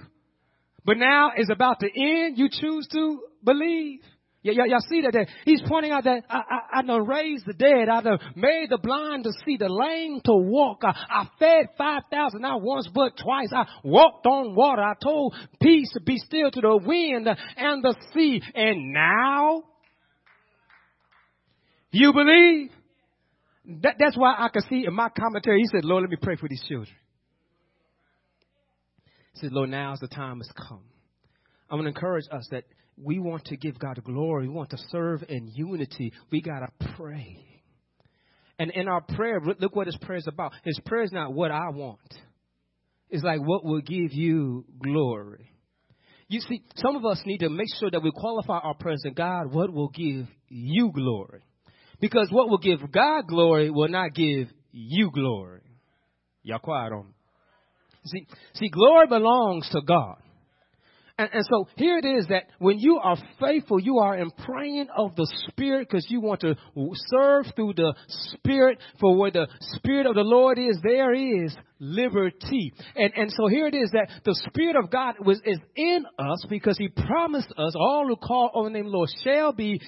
But 0.85 0.99
now 0.99 1.33
it's 1.37 1.51
about 1.51 1.81
to 1.81 1.87
end. 1.87 2.39
You 2.39 2.49
choose 2.51 2.87
to 2.93 3.21
believe. 3.45 4.01
Y- 4.45 4.55
y- 4.57 4.67
y'all 4.67 4.81
see 4.89 5.03
that? 5.03 5.27
He's 5.45 5.63
pointing 5.69 5.93
out 5.93 6.05
that 6.05 6.25
I, 6.29 6.39
I, 6.39 6.79
I 6.79 6.83
done 6.83 7.07
raised 7.07 7.47
the 7.47 7.53
dead. 7.53 7.89
I 7.89 8.01
done 8.01 8.19
made 8.35 8.69
the 8.71 8.79
blind 8.79 9.25
to 9.25 9.31
see, 9.45 9.57
the 9.57 9.69
lame 9.69 10.21
to 10.25 10.33
walk. 10.33 10.83
I, 10.83 10.91
I 10.91 11.29
fed 11.39 11.69
5,000 11.79 12.41
not 12.41 12.61
once 12.61 12.89
but 12.93 13.17
twice. 13.17 13.51
I 13.55 13.67
walked 13.85 14.27
on 14.27 14.55
water. 14.57 14.83
I 14.83 14.95
told 15.03 15.35
peace 15.61 15.91
to 15.95 16.01
be 16.01 16.19
still 16.19 16.51
to 16.51 16.61
the 16.61 16.77
wind 16.77 17.29
and 17.29 17.85
the 17.85 17.95
sea. 18.13 18.43
And 18.55 18.93
now 18.93 19.63
you 21.93 22.13
believe? 22.13 22.71
That, 23.83 23.95
that's 24.01 24.17
why 24.17 24.35
I 24.37 24.49
can 24.49 24.63
see 24.69 24.87
in 24.87 24.95
my 24.95 25.09
commentary, 25.09 25.61
he 25.61 25.67
said, 25.67 25.85
Lord, 25.85 26.03
let 26.03 26.11
me 26.11 26.17
pray 26.21 26.35
for 26.35 26.49
these 26.49 26.65
children. 26.69 26.97
He 29.33 29.41
said, 29.41 29.53
Lord, 29.53 29.71
now's 29.71 30.01
the 30.01 30.09
time 30.09 30.39
has 30.39 30.51
come. 30.69 30.85
I'm 31.71 31.79
going 31.79 31.85
to 31.85 31.89
encourage 31.97 32.27
us 32.31 32.47
that 32.51 32.65
we 32.97 33.19
want 33.19 33.47
to 33.47 33.57
give 33.57 33.79
God 33.79 34.03
glory. 34.05 34.49
We 34.49 34.55
want 34.55 34.71
to 34.71 34.79
serve 34.91 35.25
in 35.29 35.49
unity. 35.49 36.13
We 36.31 36.43
got 36.43 36.61
to 36.61 36.89
pray. 36.97 37.39
And 38.59 38.71
in 38.71 38.89
our 38.89 39.01
prayer, 39.01 39.41
look 39.41 39.75
what 39.75 39.87
his 39.87 39.97
prayer 39.97 40.19
is 40.19 40.29
about. 40.29 40.53
His 40.65 40.79
prayer 40.85 41.03
is 41.03 41.13
not 41.13 41.33
what 41.33 41.51
I 41.51 41.71
want. 41.71 41.99
It's 43.09 43.25
like 43.25 43.41
what 43.41 43.65
will 43.65 43.81
give 43.81 44.13
you 44.13 44.65
glory. 44.83 45.51
You 46.29 46.41
see, 46.41 46.63
some 46.77 46.97
of 46.97 47.05
us 47.05 47.21
need 47.27 47.39
to 47.39 47.51
make 47.51 47.69
sure 47.79 47.91
that 47.91 48.03
we 48.03 48.11
qualify 48.11 48.59
our 48.59 48.75
prayers 48.75 49.03
in 49.05 49.15
God, 49.15 49.53
what 49.53 49.73
will 49.73 49.89
give 49.89 50.27
you 50.49 50.91
glory. 50.93 51.43
Because 52.01 52.29
what 52.31 52.49
will 52.49 52.59
give 52.59 52.81
God 52.91 53.27
glory 53.29 53.71
will 53.71 53.89
not 53.89 54.15
give 54.15 54.49
you 54.71 55.11
glory. 55.11 55.61
Y'all 56.43 56.59
quiet 56.59 56.93
on 56.93 57.07
me. 57.07 57.13
See, 58.05 58.27
see, 58.55 58.69
glory 58.69 59.07
belongs 59.07 59.69
to 59.71 59.81
God. 59.87 60.22
And, 61.19 61.29
and, 61.33 61.45
so 61.51 61.69
here 61.77 61.99
it 61.99 62.05
is 62.05 62.27
that 62.29 62.45
when 62.59 62.79
you 62.79 62.99
are 63.03 63.17
faithful, 63.41 63.79
you 63.79 63.99
are 63.99 64.17
in 64.17 64.31
praying 64.31 64.87
of 64.97 65.15
the 65.15 65.31
Spirit 65.49 65.89
because 65.89 66.07
you 66.09 66.21
want 66.21 66.41
to 66.41 66.55
serve 67.11 67.47
through 67.55 67.75
the 67.75 67.95
Spirit. 68.09 68.79
For 69.01 69.17
where 69.17 69.31
the 69.31 69.47
Spirit 69.77 70.07
of 70.07 70.15
the 70.15 70.23
Lord 70.23 70.59
is, 70.59 70.79
there 70.83 71.13
is 71.13 71.55
liberty. 71.79 72.73
And, 72.97 73.13
and 73.17 73.31
so 73.31 73.49
here 73.49 73.67
it 73.67 73.75
is 73.75 73.91
that 73.91 74.09
the 74.25 74.35
Spirit 74.49 74.77
of 74.77 74.91
God 74.91 75.17
was, 75.21 75.41
is 75.45 75.59
in 75.77 76.07
us 76.19 76.47
because 76.49 76.79
He 76.79 76.89
promised 76.89 77.53
us 77.59 77.75
all 77.77 78.07
who 78.07 78.17
call 78.17 78.51
on 78.55 78.65
the 78.65 78.71
name 78.71 78.87
of 78.87 78.93
the 78.93 78.97
Lord 78.97 79.11
shall 79.23 79.53
be 79.53 79.81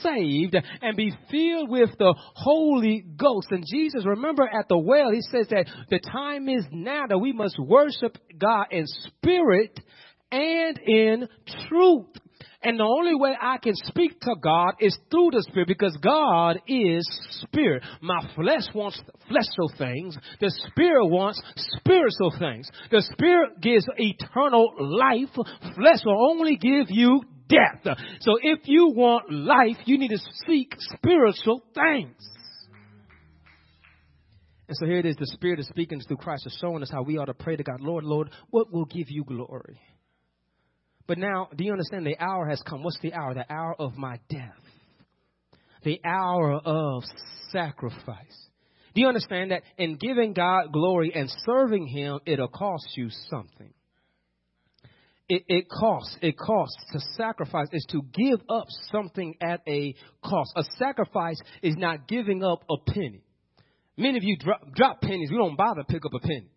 saved 0.00 0.56
and 0.82 0.96
be 0.96 1.12
filled 1.30 1.70
with 1.70 1.90
the 1.98 2.14
Holy 2.34 3.04
Ghost. 3.16 3.48
And 3.50 3.64
Jesus, 3.68 4.06
remember 4.06 4.44
at 4.44 4.68
the 4.68 4.78
well, 4.78 5.10
He 5.10 5.22
says 5.22 5.48
that 5.50 5.66
the 5.90 5.98
time 5.98 6.48
is 6.48 6.64
now 6.70 7.06
that 7.08 7.18
we 7.18 7.32
must 7.32 7.58
worship 7.58 8.16
God 8.38 8.66
in 8.70 8.84
spirit 8.86 9.80
and 10.30 10.78
in 10.78 11.28
truth. 11.68 12.06
And 12.60 12.80
the 12.80 12.84
only 12.84 13.14
way 13.14 13.34
I 13.40 13.58
can 13.58 13.74
speak 13.74 14.20
to 14.20 14.34
God 14.42 14.72
is 14.80 14.96
through 15.10 15.30
the 15.32 15.46
Spirit 15.48 15.68
because 15.68 15.96
God 16.02 16.58
is 16.66 17.08
Spirit. 17.42 17.84
My 18.02 18.20
flesh 18.34 18.64
wants 18.74 19.00
fleshly 19.28 19.68
things. 19.78 20.16
The 20.40 20.52
Spirit 20.68 21.06
wants 21.06 21.40
spiritual 21.56 22.34
things. 22.36 22.68
The 22.90 23.02
Spirit 23.12 23.60
gives 23.60 23.86
eternal 23.96 24.72
life. 24.78 25.30
Flesh 25.76 26.00
will 26.04 26.30
only 26.32 26.56
give 26.56 26.86
you 26.88 27.22
death. 27.48 27.96
So 28.20 28.38
if 28.42 28.60
you 28.64 28.92
want 28.94 29.32
life, 29.32 29.76
you 29.84 29.96
need 29.96 30.10
to 30.10 30.18
seek 30.46 30.74
spiritual 30.78 31.62
things. 31.74 32.16
And 34.66 34.76
so 34.76 34.84
here 34.84 34.98
it 34.98 35.06
is 35.06 35.16
the 35.16 35.26
Spirit 35.26 35.60
is 35.60 35.68
speaking 35.68 36.00
through 36.00 36.18
Christ 36.18 36.46
is 36.46 36.58
showing 36.60 36.82
us 36.82 36.90
how 36.90 37.02
we 37.02 37.16
ought 37.18 37.26
to 37.26 37.34
pray 37.34 37.56
to 37.56 37.62
God. 37.62 37.80
Lord, 37.80 38.04
Lord, 38.04 38.30
what 38.50 38.70
will 38.72 38.84
give 38.84 39.06
you 39.08 39.24
glory? 39.24 39.80
But 41.08 41.18
now, 41.18 41.48
do 41.56 41.64
you 41.64 41.72
understand 41.72 42.06
the 42.06 42.18
hour 42.20 42.48
has 42.48 42.62
come? 42.62 42.82
What's 42.84 43.00
the 43.00 43.14
hour? 43.14 43.32
The 43.32 43.50
hour 43.50 43.74
of 43.78 43.96
my 43.96 44.20
death. 44.28 44.52
The 45.82 46.00
hour 46.04 46.52
of 46.52 47.02
sacrifice. 47.50 48.46
Do 48.94 49.00
you 49.00 49.08
understand 49.08 49.50
that 49.50 49.62
in 49.78 49.96
giving 49.96 50.34
God 50.34 50.70
glory 50.70 51.12
and 51.14 51.30
serving 51.46 51.86
Him, 51.86 52.20
it'll 52.26 52.48
cost 52.48 52.88
you 52.94 53.08
something? 53.30 53.72
It, 55.30 55.44
it 55.48 55.68
costs. 55.70 56.14
It 56.20 56.36
costs 56.36 56.76
to 56.92 57.00
sacrifice 57.16 57.68
is 57.72 57.86
to 57.90 58.02
give 58.12 58.40
up 58.50 58.66
something 58.92 59.34
at 59.40 59.62
a 59.66 59.94
cost. 60.22 60.52
A 60.56 60.64
sacrifice 60.78 61.40
is 61.62 61.74
not 61.76 62.06
giving 62.06 62.44
up 62.44 62.64
a 62.70 62.76
penny. 62.90 63.22
Many 63.96 64.18
of 64.18 64.24
you 64.24 64.36
drop, 64.36 64.74
drop 64.74 65.00
pennies. 65.00 65.30
We 65.30 65.38
don't 65.38 65.56
bother 65.56 65.82
to 65.82 65.86
pick 65.86 66.04
up 66.04 66.12
a 66.14 66.20
penny. 66.20 66.50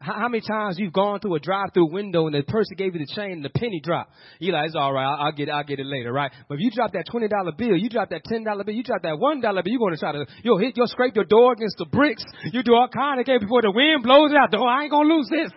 How, 0.00 0.26
many 0.28 0.42
times 0.42 0.76
you've 0.78 0.92
gone 0.92 1.20
through 1.20 1.36
a 1.36 1.38
drive-through 1.38 1.92
window 1.92 2.26
and 2.26 2.34
the 2.34 2.42
person 2.42 2.74
gave 2.76 2.94
you 2.94 3.06
the 3.06 3.14
chain 3.14 3.30
and 3.32 3.44
the 3.44 3.50
penny 3.50 3.80
drop? 3.80 4.10
You're 4.40 4.52
like, 4.52 4.66
it's 4.66 4.74
all 4.74 4.92
right, 4.92 5.04
I'll, 5.04 5.26
I'll 5.26 5.32
get 5.32 5.48
it, 5.48 5.52
I'll 5.52 5.62
get 5.62 5.78
it 5.78 5.86
later, 5.86 6.12
right? 6.12 6.32
But 6.48 6.56
if 6.56 6.60
you 6.60 6.72
drop 6.72 6.92
that 6.92 7.04
twenty 7.08 7.28
dollar 7.28 7.52
bill, 7.52 7.76
you 7.76 7.88
drop 7.88 8.10
that 8.10 8.24
ten 8.24 8.42
dollar 8.42 8.64
bill, 8.64 8.74
you 8.74 8.82
drop 8.82 9.02
that 9.02 9.16
one 9.18 9.40
dollar 9.40 9.62
bill, 9.62 9.72
you're 9.72 9.80
gonna 9.80 9.96
try 9.96 10.10
to, 10.10 10.26
you'll 10.42 10.58
hit, 10.58 10.76
you'll 10.76 10.88
scrape 10.88 11.14
your 11.14 11.24
door 11.24 11.52
against 11.52 11.78
the 11.78 11.86
bricks, 11.86 12.24
you 12.52 12.64
do 12.64 12.74
all 12.74 12.88
kind 12.88 13.20
of 13.20 13.26
things 13.26 13.40
before 13.40 13.62
the 13.62 13.70
wind 13.70 14.02
blows 14.02 14.32
it 14.32 14.36
out. 14.36 14.52
Oh, 14.54 14.66
I 14.66 14.82
ain't 14.82 14.90
gonna 14.90 15.14
lose 15.14 15.28
this. 15.30 15.52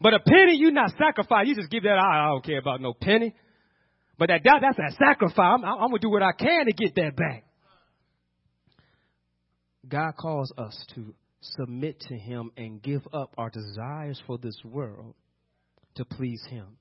But 0.00 0.14
a 0.14 0.20
penny, 0.20 0.56
you 0.56 0.70
not 0.70 0.92
sacrifice. 0.98 1.46
You 1.46 1.56
just 1.56 1.70
give 1.70 1.82
that. 1.82 1.98
I 1.98 2.28
don't 2.28 2.44
care 2.44 2.58
about 2.58 2.80
no 2.80 2.94
penny. 2.94 3.34
But 4.18 4.28
that, 4.28 4.40
that 4.44 4.62
that's 4.62 4.78
a 4.78 4.96
sacrifice. 4.96 5.36
I'm, 5.38 5.64
I'm 5.64 5.88
gonna 5.88 5.98
do 5.98 6.10
what 6.10 6.22
I 6.22 6.32
can 6.32 6.66
to 6.66 6.72
get 6.72 6.94
that 6.96 7.16
back. 7.16 7.44
God 9.88 10.12
calls 10.16 10.52
us 10.56 10.86
to 10.94 11.14
submit 11.40 12.00
to 12.00 12.16
Him 12.16 12.50
and 12.56 12.82
give 12.82 13.06
up 13.12 13.32
our 13.36 13.50
desires 13.50 14.20
for 14.26 14.38
this 14.38 14.58
world 14.64 15.14
to 15.96 16.04
please 16.04 16.42
Him. 16.48 16.76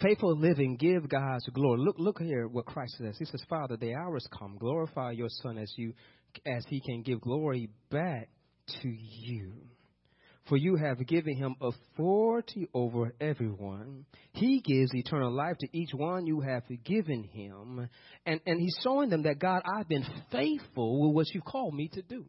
Faithful 0.00 0.38
living, 0.38 0.76
give 0.76 1.08
God's 1.08 1.48
glory. 1.52 1.80
Look, 1.80 1.96
look 1.98 2.20
here 2.20 2.46
what 2.46 2.66
Christ 2.66 2.96
says. 2.98 3.16
He 3.18 3.24
says, 3.24 3.42
Father, 3.48 3.76
the 3.76 3.94
hour 3.94 4.14
has 4.14 4.26
come. 4.38 4.56
Glorify 4.58 5.10
your 5.12 5.28
Son 5.42 5.58
as 5.58 5.72
you, 5.76 5.92
as 6.46 6.64
He 6.68 6.80
can 6.80 7.02
give 7.02 7.20
glory 7.20 7.68
back 7.90 8.28
to 8.82 8.88
you. 8.88 9.54
For 10.48 10.56
you 10.56 10.76
have 10.76 11.06
given 11.06 11.36
him 11.36 11.56
authority 11.60 12.68
over 12.72 13.12
everyone. 13.20 14.06
He 14.32 14.60
gives 14.60 14.94
eternal 14.94 15.30
life 15.30 15.56
to 15.60 15.68
each 15.76 15.90
one 15.92 16.26
you 16.26 16.40
have 16.40 16.62
given 16.84 17.22
him. 17.22 17.88
And, 18.24 18.40
and 18.46 18.58
he's 18.58 18.76
showing 18.82 19.10
them 19.10 19.24
that 19.24 19.38
God, 19.38 19.62
I've 19.76 19.88
been 19.88 20.06
faithful 20.32 21.06
with 21.06 21.14
what 21.14 21.34
you 21.34 21.42
called 21.42 21.74
me 21.74 21.88
to 21.92 22.02
do. 22.02 22.24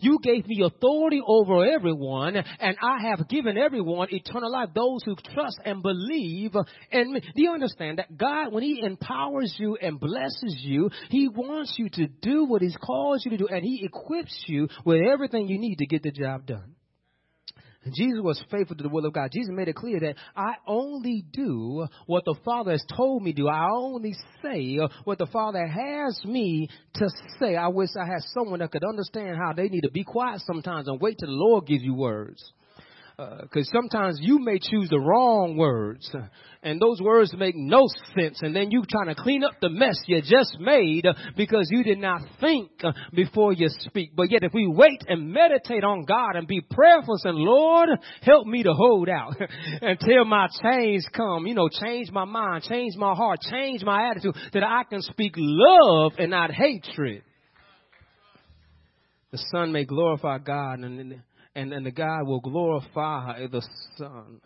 You 0.00 0.18
gave 0.22 0.46
me 0.46 0.62
authority 0.62 1.20
over 1.26 1.64
everyone, 1.64 2.36
and 2.36 2.76
I 2.82 3.08
have 3.08 3.28
given 3.28 3.56
everyone 3.56 4.08
eternal 4.10 4.50
life, 4.50 4.70
those 4.74 5.02
who 5.04 5.14
trust 5.34 5.60
and 5.64 5.82
believe 5.82 6.52
And. 6.90 7.14
Do 7.14 7.42
you 7.42 7.52
understand 7.52 7.98
that 7.98 8.16
God, 8.16 8.52
when 8.52 8.62
He 8.62 8.82
empowers 8.82 9.54
you 9.58 9.76
and 9.80 10.00
blesses 10.00 10.56
you, 10.60 10.90
He 11.10 11.28
wants 11.28 11.74
you 11.78 11.88
to 11.90 12.08
do 12.08 12.44
what 12.44 12.62
He's 12.62 12.76
called 12.76 13.22
you 13.24 13.30
to 13.32 13.36
do, 13.36 13.48
and 13.48 13.62
He 13.62 13.84
equips 13.84 14.44
you 14.46 14.68
with 14.84 15.00
everything 15.12 15.48
you 15.48 15.58
need 15.58 15.76
to 15.76 15.86
get 15.86 16.02
the 16.02 16.10
job 16.10 16.46
done. 16.46 16.74
Jesus 17.90 18.20
was 18.22 18.42
faithful 18.50 18.76
to 18.76 18.82
the 18.82 18.88
will 18.88 19.06
of 19.06 19.12
God. 19.12 19.30
Jesus 19.32 19.52
made 19.52 19.68
it 19.68 19.74
clear 19.74 19.98
that 20.00 20.14
I 20.36 20.54
only 20.66 21.24
do 21.32 21.86
what 22.06 22.24
the 22.24 22.36
Father 22.44 22.72
has 22.72 22.84
told 22.96 23.22
me 23.22 23.32
to 23.32 23.42
do. 23.42 23.48
I 23.48 23.68
only 23.72 24.14
say 24.42 24.78
what 25.04 25.18
the 25.18 25.26
Father 25.26 25.66
has 25.66 26.20
me 26.24 26.68
to 26.94 27.08
say. 27.40 27.56
I 27.56 27.68
wish 27.68 27.90
I 28.00 28.06
had 28.06 28.22
someone 28.34 28.60
that 28.60 28.70
could 28.70 28.84
understand 28.84 29.36
how 29.36 29.52
they 29.52 29.68
need 29.68 29.82
to 29.82 29.90
be 29.90 30.04
quiet 30.04 30.42
sometimes 30.46 30.86
and 30.86 31.00
wait 31.00 31.18
till 31.18 31.28
the 31.28 31.34
Lord 31.34 31.66
gives 31.66 31.82
you 31.82 31.94
words 31.94 32.52
because 33.16 33.68
uh, 33.68 33.72
sometimes 33.74 34.18
you 34.20 34.38
may 34.38 34.58
choose 34.58 34.88
the 34.88 34.98
wrong 34.98 35.56
words 35.56 36.10
and 36.62 36.80
those 36.80 37.00
words 37.00 37.34
make 37.36 37.54
no 37.54 37.86
sense 38.16 38.40
and 38.42 38.56
then 38.56 38.70
you 38.70 38.82
trying 38.88 39.14
to 39.14 39.14
clean 39.14 39.44
up 39.44 39.52
the 39.60 39.68
mess 39.68 39.96
you 40.06 40.20
just 40.22 40.56
made 40.58 41.06
because 41.36 41.68
you 41.70 41.84
did 41.84 41.98
not 41.98 42.22
think 42.40 42.70
before 43.12 43.52
you 43.52 43.68
speak. 43.68 44.16
But 44.16 44.30
yet 44.30 44.42
if 44.44 44.52
we 44.54 44.66
wait 44.66 45.04
and 45.08 45.32
meditate 45.32 45.84
on 45.84 46.04
god 46.04 46.36
and 46.36 46.46
be 46.46 46.60
prayerful 46.60 47.18
and 47.24 47.36
lord 47.36 47.90
help 48.22 48.46
me 48.46 48.62
to 48.62 48.72
hold 48.72 49.08
out 49.08 49.34
until 49.82 50.24
my 50.24 50.48
change 50.62 51.02
come 51.14 51.46
you 51.46 51.54
know 51.54 51.68
change 51.68 52.10
my 52.10 52.24
mind 52.24 52.64
change 52.64 52.94
my 52.96 53.14
heart 53.14 53.40
change 53.40 53.84
my 53.84 54.10
attitude 54.10 54.34
that 54.52 54.64
i 54.64 54.82
can 54.88 55.02
speak 55.02 55.34
love 55.36 56.12
and 56.18 56.30
not 56.30 56.50
hatred. 56.50 57.22
The 59.30 59.38
son 59.50 59.72
may 59.72 59.84
glorify 59.84 60.38
god 60.38 60.80
and 60.80 61.22
and, 61.54 61.72
and 61.72 61.84
the 61.84 61.90
God 61.90 62.26
will 62.26 62.40
glorify 62.40 63.46
the 63.46 63.66
Son. 63.96 64.40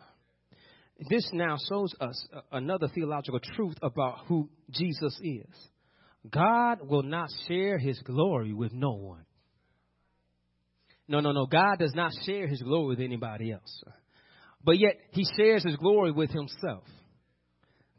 This 1.11 1.29
now 1.33 1.57
shows 1.69 1.95
us 2.01 2.27
another 2.51 2.89
theological 2.89 3.41
truth 3.55 3.77
about 3.83 4.21
who 4.29 4.49
Jesus 4.71 5.19
is. 5.23 5.69
God 6.31 6.79
will 6.89 7.03
not 7.03 7.29
share 7.47 7.79
his 7.79 7.99
glory 8.01 8.53
with 8.53 8.73
no 8.73 8.93
one. 8.93 9.25
No, 11.09 11.21
no, 11.21 11.33
no. 11.33 11.47
God 11.47 11.79
does 11.79 11.93
not 11.95 12.13
share 12.25 12.49
his 12.49 12.63
glory 12.63 12.89
with 12.89 13.01
anybody 13.01 13.53
else. 13.53 13.85
But 14.65 14.79
yet 14.79 14.97
he 15.13 15.25
shares 15.37 15.63
his 15.63 15.77
glory 15.77 16.11
with 16.11 16.31
himself. 16.31 16.83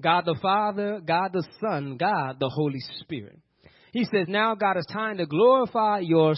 God 0.01 0.25
the 0.25 0.37
Father, 0.41 0.99
God 0.99 1.31
the 1.31 1.47
Son, 1.61 1.97
God 1.97 2.37
the 2.39 2.49
Holy 2.49 2.81
Spirit. 2.99 3.39
He 3.97 4.03
says, 4.03 4.27
now 4.27 4.53
God, 4.53 4.77
it's 4.77 4.85
time 4.93 5.17
to 5.17 5.25
glorify 5.25 6.01
your 6.01 6.35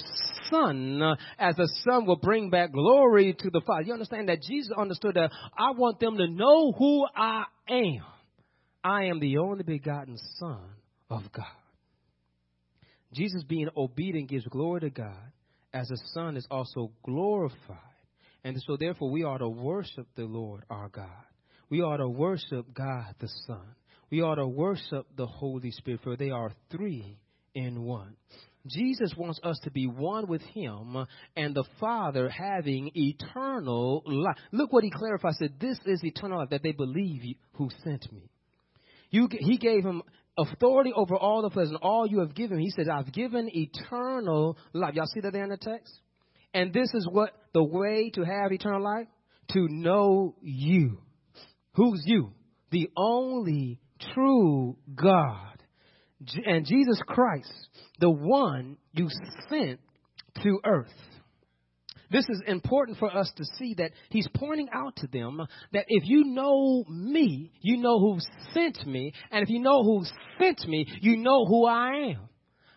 Son, 0.49 1.01
uh, 1.01 1.15
as 1.37 1.57
the 1.57 1.69
Son 1.83 2.05
will 2.05 2.15
bring 2.15 2.49
back 2.49 2.71
glory 2.71 3.35
to 3.37 3.49
the 3.49 3.59
Father. 3.67 3.81
You 3.81 3.91
understand 3.91 4.29
that 4.29 4.41
Jesus 4.43 4.71
understood 4.77 5.15
that 5.15 5.29
I 5.57 5.71
want 5.71 5.99
them 5.99 6.15
to 6.15 6.27
know 6.29 6.71
who 6.71 7.05
I 7.13 7.43
am. 7.69 7.99
I 8.81 9.03
am 9.07 9.19
the 9.19 9.39
only 9.39 9.63
begotten 9.63 10.17
Son 10.37 10.61
of 11.09 11.23
God. 11.33 11.43
Jesus 13.11 13.43
being 13.43 13.67
obedient 13.75 14.29
gives 14.29 14.47
glory 14.47 14.79
to 14.79 14.89
God, 14.89 15.33
as 15.73 15.89
the 15.89 15.99
Son 16.13 16.37
is 16.37 16.47
also 16.49 16.93
glorified. 17.03 17.75
And 18.45 18.55
so, 18.65 18.77
therefore, 18.77 19.11
we 19.11 19.25
ought 19.25 19.39
to 19.39 19.49
worship 19.49 20.07
the 20.15 20.23
Lord 20.23 20.63
our 20.69 20.87
God. 20.87 21.09
We 21.69 21.81
ought 21.81 21.97
to 21.97 22.07
worship 22.07 22.73
God 22.73 23.15
the 23.19 23.27
Son. 23.47 23.75
We 24.09 24.21
ought 24.21 24.35
to 24.35 24.47
worship 24.47 25.07
the 25.17 25.27
Holy 25.27 25.71
Spirit, 25.71 25.99
for 26.05 26.15
they 26.15 26.29
are 26.29 26.53
three 26.71 27.17
in 27.53 27.83
one. 27.83 28.15
Jesus 28.67 29.13
wants 29.17 29.39
us 29.43 29.57
to 29.63 29.71
be 29.71 29.87
one 29.87 30.27
with 30.27 30.41
Him 30.41 31.05
and 31.35 31.55
the 31.55 31.63
Father 31.79 32.29
having 32.29 32.91
eternal 32.93 34.03
life. 34.05 34.35
Look 34.51 34.73
what 34.73 34.83
He 34.83 34.91
clarifies. 34.91 35.37
Said, 35.39 35.59
"This 35.59 35.79
is 35.85 36.03
eternal 36.03 36.39
life 36.39 36.49
that 36.49 36.63
they 36.63 36.73
believe 36.73 37.37
who 37.53 37.69
sent 37.83 38.11
me." 38.11 38.29
You, 39.11 39.27
he 39.31 39.57
gave 39.57 39.83
him 39.83 40.03
authority 40.37 40.93
over 40.93 41.15
all 41.15 41.41
the 41.41 41.49
flesh 41.49 41.69
and 41.69 41.77
all 41.77 42.05
you 42.05 42.19
have 42.19 42.35
given. 42.35 42.59
He 42.59 42.69
says, 42.69 42.87
"I've 42.87 43.11
given 43.11 43.49
eternal 43.51 44.57
life." 44.73 44.93
Y'all 44.93 45.07
see 45.07 45.21
that 45.21 45.33
there 45.33 45.43
in 45.43 45.49
the 45.49 45.57
text. 45.57 45.99
And 46.53 46.73
this 46.73 46.93
is 46.93 47.07
what 47.09 47.33
the 47.53 47.63
way 47.63 48.11
to 48.11 48.23
have 48.23 48.51
eternal 48.51 48.83
life: 48.83 49.07
to 49.53 49.67
know 49.67 50.35
you. 50.41 50.99
Who's 51.73 52.03
you? 52.05 52.33
The 52.71 52.91
only 52.95 53.79
true 54.13 54.77
God 54.93 55.48
and 56.45 56.65
Jesus 56.65 57.01
Christ, 57.07 57.51
the 57.99 58.09
one 58.09 58.77
you 58.93 59.09
sent 59.49 59.79
to 60.43 60.59
earth. 60.65 60.87
This 62.11 62.25
is 62.27 62.41
important 62.47 62.97
for 62.97 63.15
us 63.15 63.31
to 63.35 63.45
see 63.57 63.75
that 63.75 63.91
he's 64.09 64.27
pointing 64.33 64.69
out 64.73 64.95
to 64.97 65.07
them 65.07 65.45
that 65.73 65.85
if 65.87 66.03
you 66.05 66.23
know 66.25 66.83
me, 66.89 67.51
you 67.61 67.77
know 67.77 67.99
who 67.99 68.17
sent 68.53 68.85
me. 68.87 69.13
And 69.31 69.43
if 69.43 69.49
you 69.49 69.59
know 69.59 69.83
who 69.83 70.03
sent 70.39 70.67
me, 70.67 70.87
you 71.01 71.17
know 71.17 71.45
who 71.45 71.67
I 71.67 72.13
am. 72.13 72.29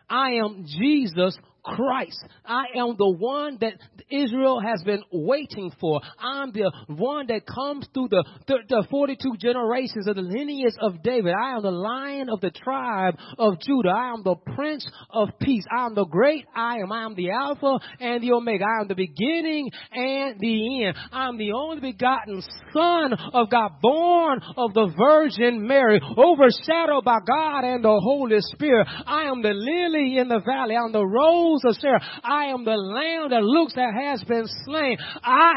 I 0.08 0.32
am 0.32 0.66
Jesus 0.66 1.38
Christ. 1.62 2.24
I 2.44 2.64
am 2.76 2.96
the 2.98 3.08
one 3.08 3.58
that 3.60 3.74
Israel 4.10 4.60
has 4.60 4.82
been 4.82 5.02
waiting 5.12 5.70
for. 5.80 6.00
I'm 6.18 6.50
the 6.52 6.70
one 6.88 7.28
that 7.28 7.46
comes 7.46 7.86
through 7.94 8.08
the, 8.08 8.24
the, 8.48 8.58
the 8.68 8.86
42 8.90 9.36
generations 9.38 10.08
of 10.08 10.16
the 10.16 10.22
lineage 10.22 10.74
of 10.80 11.02
David. 11.02 11.34
I 11.40 11.56
am 11.56 11.62
the 11.62 11.70
lion 11.70 12.28
of 12.28 12.40
the 12.40 12.50
tribe 12.50 13.14
of 13.38 13.60
Judah. 13.60 13.90
I 13.90 14.12
am 14.12 14.22
the 14.24 14.34
prince 14.54 14.88
of 15.10 15.28
peace. 15.40 15.64
I 15.70 15.86
am 15.86 15.94
the 15.94 16.04
great 16.04 16.46
I 16.54 16.78
am. 16.78 16.90
I 16.90 17.04
am 17.04 17.14
the 17.14 17.30
Alpha 17.30 17.78
and 18.00 18.22
the 18.22 18.32
Omega. 18.32 18.64
I 18.64 18.80
am 18.82 18.88
the 18.88 18.94
beginning 18.94 19.70
and 19.92 20.40
the 20.40 20.86
end. 20.86 20.96
I 21.12 21.28
am 21.28 21.38
the 21.38 21.52
only 21.52 21.80
begotten 21.80 22.42
Son 22.72 23.12
of 23.32 23.50
God, 23.50 23.72
born 23.80 24.40
of 24.56 24.74
the 24.74 24.92
Virgin 24.98 25.66
Mary, 25.66 26.00
overshadowed 26.02 27.04
by 27.04 27.18
God 27.26 27.64
and 27.64 27.84
the 27.84 28.00
Holy 28.02 28.40
Spirit. 28.40 28.88
I 29.06 29.24
am 29.24 29.42
the 29.42 29.52
lily 29.54 30.18
in 30.18 30.28
the 30.28 30.40
valley. 30.44 30.74
I 30.76 30.84
am 30.84 30.92
the 30.92 31.06
rose 31.06 31.51
of 31.64 31.76
Sharon. 31.80 32.00
I 32.24 32.46
am 32.46 32.64
the 32.64 32.76
lamb 32.76 33.30
that 33.30 33.42
looks 33.42 33.74
that 33.74 33.92
has 33.94 34.22
been 34.24 34.46
slain. 34.64 34.98
I 35.22 35.52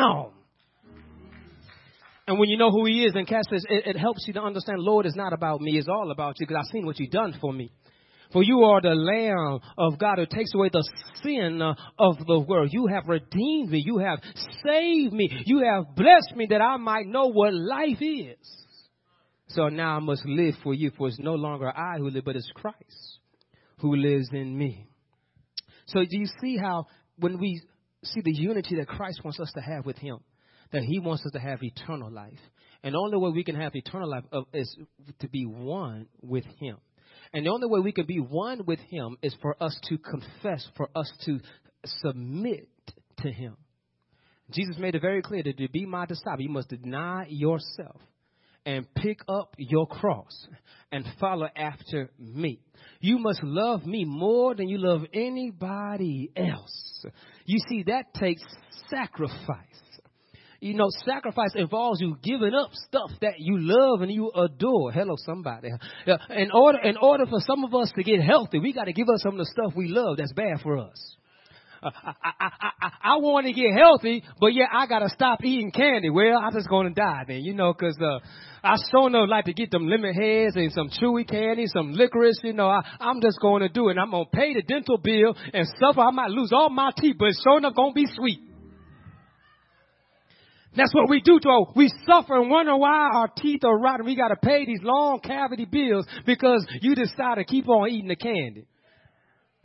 am. 0.00 0.26
And 2.26 2.38
when 2.38 2.50
you 2.50 2.58
know 2.58 2.70
who 2.70 2.84
he 2.84 3.04
is, 3.04 3.14
and 3.14 3.26
Cass 3.26 3.44
says, 3.50 3.64
it, 3.70 3.86
it 3.86 3.98
helps 3.98 4.24
you 4.26 4.34
to 4.34 4.42
understand, 4.42 4.80
Lord, 4.80 5.06
it's 5.06 5.16
not 5.16 5.32
about 5.32 5.62
me, 5.62 5.78
it's 5.78 5.88
all 5.88 6.10
about 6.10 6.34
you, 6.38 6.46
because 6.46 6.62
I've 6.62 6.70
seen 6.70 6.84
what 6.84 6.98
you've 6.98 7.10
done 7.10 7.34
for 7.40 7.52
me. 7.52 7.72
For 8.32 8.42
you 8.42 8.64
are 8.64 8.82
the 8.82 8.94
Lamb 8.94 9.60
of 9.78 9.98
God 9.98 10.18
who 10.18 10.26
takes 10.26 10.54
away 10.54 10.68
the 10.70 10.86
sin 11.22 11.62
uh, 11.62 11.74
of 11.98 12.18
the 12.26 12.40
world. 12.40 12.68
You 12.70 12.86
have 12.88 13.08
redeemed 13.08 13.70
me. 13.70 13.82
You 13.82 13.98
have 13.98 14.18
saved 14.66 15.14
me. 15.14 15.30
You 15.46 15.64
have 15.64 15.96
blessed 15.96 16.36
me 16.36 16.46
that 16.50 16.60
I 16.60 16.76
might 16.76 17.06
know 17.06 17.28
what 17.28 17.54
life 17.54 18.02
is. 18.02 18.36
So 19.48 19.68
now 19.68 19.96
I 19.96 20.00
must 20.00 20.26
live 20.26 20.56
for 20.62 20.74
you, 20.74 20.90
for 20.98 21.08
it's 21.08 21.18
no 21.18 21.34
longer 21.34 21.74
I 21.74 21.96
who 21.96 22.10
live, 22.10 22.24
but 22.26 22.36
it's 22.36 22.50
Christ 22.54 23.18
who 23.78 23.96
lives 23.96 24.28
in 24.32 24.58
me. 24.58 24.87
So 25.88 26.00
do 26.00 26.18
you 26.18 26.26
see 26.40 26.56
how 26.56 26.86
when 27.18 27.38
we 27.38 27.62
see 28.04 28.20
the 28.20 28.32
unity 28.32 28.76
that 28.76 28.88
Christ 28.88 29.22
wants 29.24 29.40
us 29.40 29.50
to 29.54 29.60
have 29.60 29.84
with 29.84 29.98
Him, 29.98 30.18
that 30.72 30.82
He 30.82 30.98
wants 30.98 31.24
us 31.26 31.32
to 31.32 31.40
have 31.40 31.62
eternal 31.62 32.10
life, 32.10 32.38
and 32.82 32.94
the 32.94 32.98
only 32.98 33.18
way 33.18 33.30
we 33.30 33.44
can 33.44 33.56
have 33.56 33.74
eternal 33.74 34.08
life 34.08 34.24
is 34.52 34.74
to 35.20 35.28
be 35.28 35.44
one 35.44 36.06
with 36.22 36.44
Him. 36.60 36.76
And 37.32 37.44
the 37.44 37.50
only 37.50 37.66
way 37.66 37.80
we 37.80 37.92
can 37.92 38.06
be 38.06 38.20
one 38.20 38.64
with 38.66 38.80
Him 38.80 39.16
is 39.22 39.34
for 39.42 39.60
us 39.62 39.78
to 39.88 39.98
confess, 39.98 40.66
for 40.76 40.88
us 40.94 41.10
to 41.24 41.40
submit 42.02 42.68
to 43.18 43.30
Him. 43.30 43.56
Jesus 44.50 44.78
made 44.78 44.94
it 44.94 45.02
very 45.02 45.20
clear 45.20 45.42
that 45.42 45.58
to 45.58 45.68
be 45.68 45.84
my 45.84 46.06
disciple, 46.06 46.40
you 46.40 46.48
must 46.48 46.68
deny 46.68 47.26
yourself 47.28 48.00
and 48.68 48.86
pick 48.94 49.20
up 49.26 49.54
your 49.56 49.86
cross 49.86 50.46
and 50.92 51.02
follow 51.18 51.48
after 51.56 52.10
me. 52.18 52.60
You 53.00 53.18
must 53.18 53.42
love 53.42 53.86
me 53.86 54.04
more 54.04 54.54
than 54.54 54.68
you 54.68 54.76
love 54.76 55.06
anybody 55.14 56.30
else. 56.36 57.06
You 57.46 57.60
see, 57.66 57.84
that 57.84 58.12
takes 58.12 58.42
sacrifice. 58.90 59.64
You 60.60 60.74
know, 60.74 60.88
sacrifice 61.06 61.52
involves 61.54 62.02
you 62.02 62.18
giving 62.22 62.52
up 62.52 62.68
stuff 62.74 63.10
that 63.22 63.38
you 63.38 63.56
love 63.58 64.02
and 64.02 64.12
you 64.12 64.30
adore. 64.32 64.92
Hello, 64.92 65.14
somebody. 65.16 65.70
In 66.28 66.50
order, 66.52 66.78
in 66.80 66.98
order 66.98 67.24
for 67.24 67.38
some 67.40 67.64
of 67.64 67.74
us 67.74 67.90
to 67.96 68.02
get 68.02 68.20
healthy, 68.20 68.58
we 68.58 68.74
got 68.74 68.84
to 68.84 68.92
give 68.92 69.08
up 69.08 69.18
some 69.20 69.32
of 69.32 69.38
the 69.38 69.50
stuff 69.50 69.72
we 69.74 69.88
love 69.88 70.18
that's 70.18 70.34
bad 70.34 70.60
for 70.62 70.76
us. 70.76 71.16
I, 71.82 72.12
I, 72.24 72.50
I, 72.80 72.90
I 73.02 73.16
want 73.16 73.46
to 73.46 73.52
get 73.52 73.76
healthy, 73.76 74.22
but 74.40 74.48
yeah, 74.48 74.66
I 74.72 74.86
got 74.86 75.00
to 75.00 75.08
stop 75.10 75.44
eating 75.44 75.70
candy. 75.70 76.10
Well, 76.10 76.38
I'm 76.38 76.52
just 76.52 76.68
going 76.68 76.88
to 76.88 76.94
die 76.94 77.24
then, 77.26 77.40
you 77.42 77.54
know, 77.54 77.72
because 77.72 77.96
uh, 78.00 78.18
I 78.62 78.76
sure 78.90 79.10
know 79.10 79.20
like 79.20 79.44
to 79.46 79.52
get 79.52 79.70
them 79.70 79.88
lemon 79.88 80.14
heads 80.14 80.56
and 80.56 80.72
some 80.72 80.90
chewy 80.90 81.28
candy, 81.28 81.66
some 81.66 81.92
licorice. 81.92 82.40
You 82.42 82.52
know, 82.52 82.68
I, 82.68 82.82
I'm 83.00 83.20
just 83.20 83.40
going 83.40 83.62
to 83.62 83.68
do 83.68 83.88
it. 83.88 83.98
I'm 83.98 84.10
going 84.10 84.26
to 84.30 84.36
pay 84.36 84.54
the 84.54 84.62
dental 84.62 84.98
bill 84.98 85.36
and 85.52 85.66
suffer. 85.80 86.00
I 86.00 86.10
might 86.10 86.30
lose 86.30 86.50
all 86.52 86.70
my 86.70 86.90
teeth, 86.96 87.16
but 87.18 87.28
it's 87.28 87.42
sure 87.42 87.58
enough 87.58 87.74
going 87.74 87.92
to 87.92 87.94
be 87.94 88.06
sweet. 88.14 88.40
That's 90.76 90.94
what 90.94 91.08
we 91.08 91.20
do 91.20 91.40
to 91.40 91.48
our, 91.48 91.66
we 91.74 91.92
suffer 92.06 92.40
and 92.40 92.50
wonder 92.50 92.76
why 92.76 93.10
our 93.12 93.28
teeth 93.28 93.64
are 93.64 93.76
rotten. 93.76 94.06
We 94.06 94.14
got 94.14 94.28
to 94.28 94.36
pay 94.36 94.64
these 94.64 94.80
long 94.82 95.20
cavity 95.20 95.64
bills 95.64 96.06
because 96.24 96.64
you 96.80 96.94
decide 96.94 97.36
to 97.36 97.44
keep 97.44 97.68
on 97.68 97.88
eating 97.88 98.08
the 98.08 98.16
candy. 98.16 98.66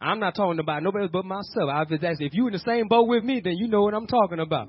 I'm 0.04 0.20
not 0.20 0.36
talking 0.36 0.60
about 0.60 0.84
nobody 0.84 1.08
but 1.08 1.24
myself. 1.24 1.70
I, 1.72 1.84
was 1.84 2.00
asking, 2.04 2.28
if 2.28 2.34
you're 2.34 2.48
in 2.48 2.54
the 2.54 2.60
same 2.60 2.90
boat 2.90 3.08
with 3.08 3.24
me, 3.24 3.40
then 3.42 3.54
you 3.54 3.70
know 3.70 3.84
what 3.84 3.94
I'm 3.94 4.06
talking 4.06 4.40
about. 4.40 4.68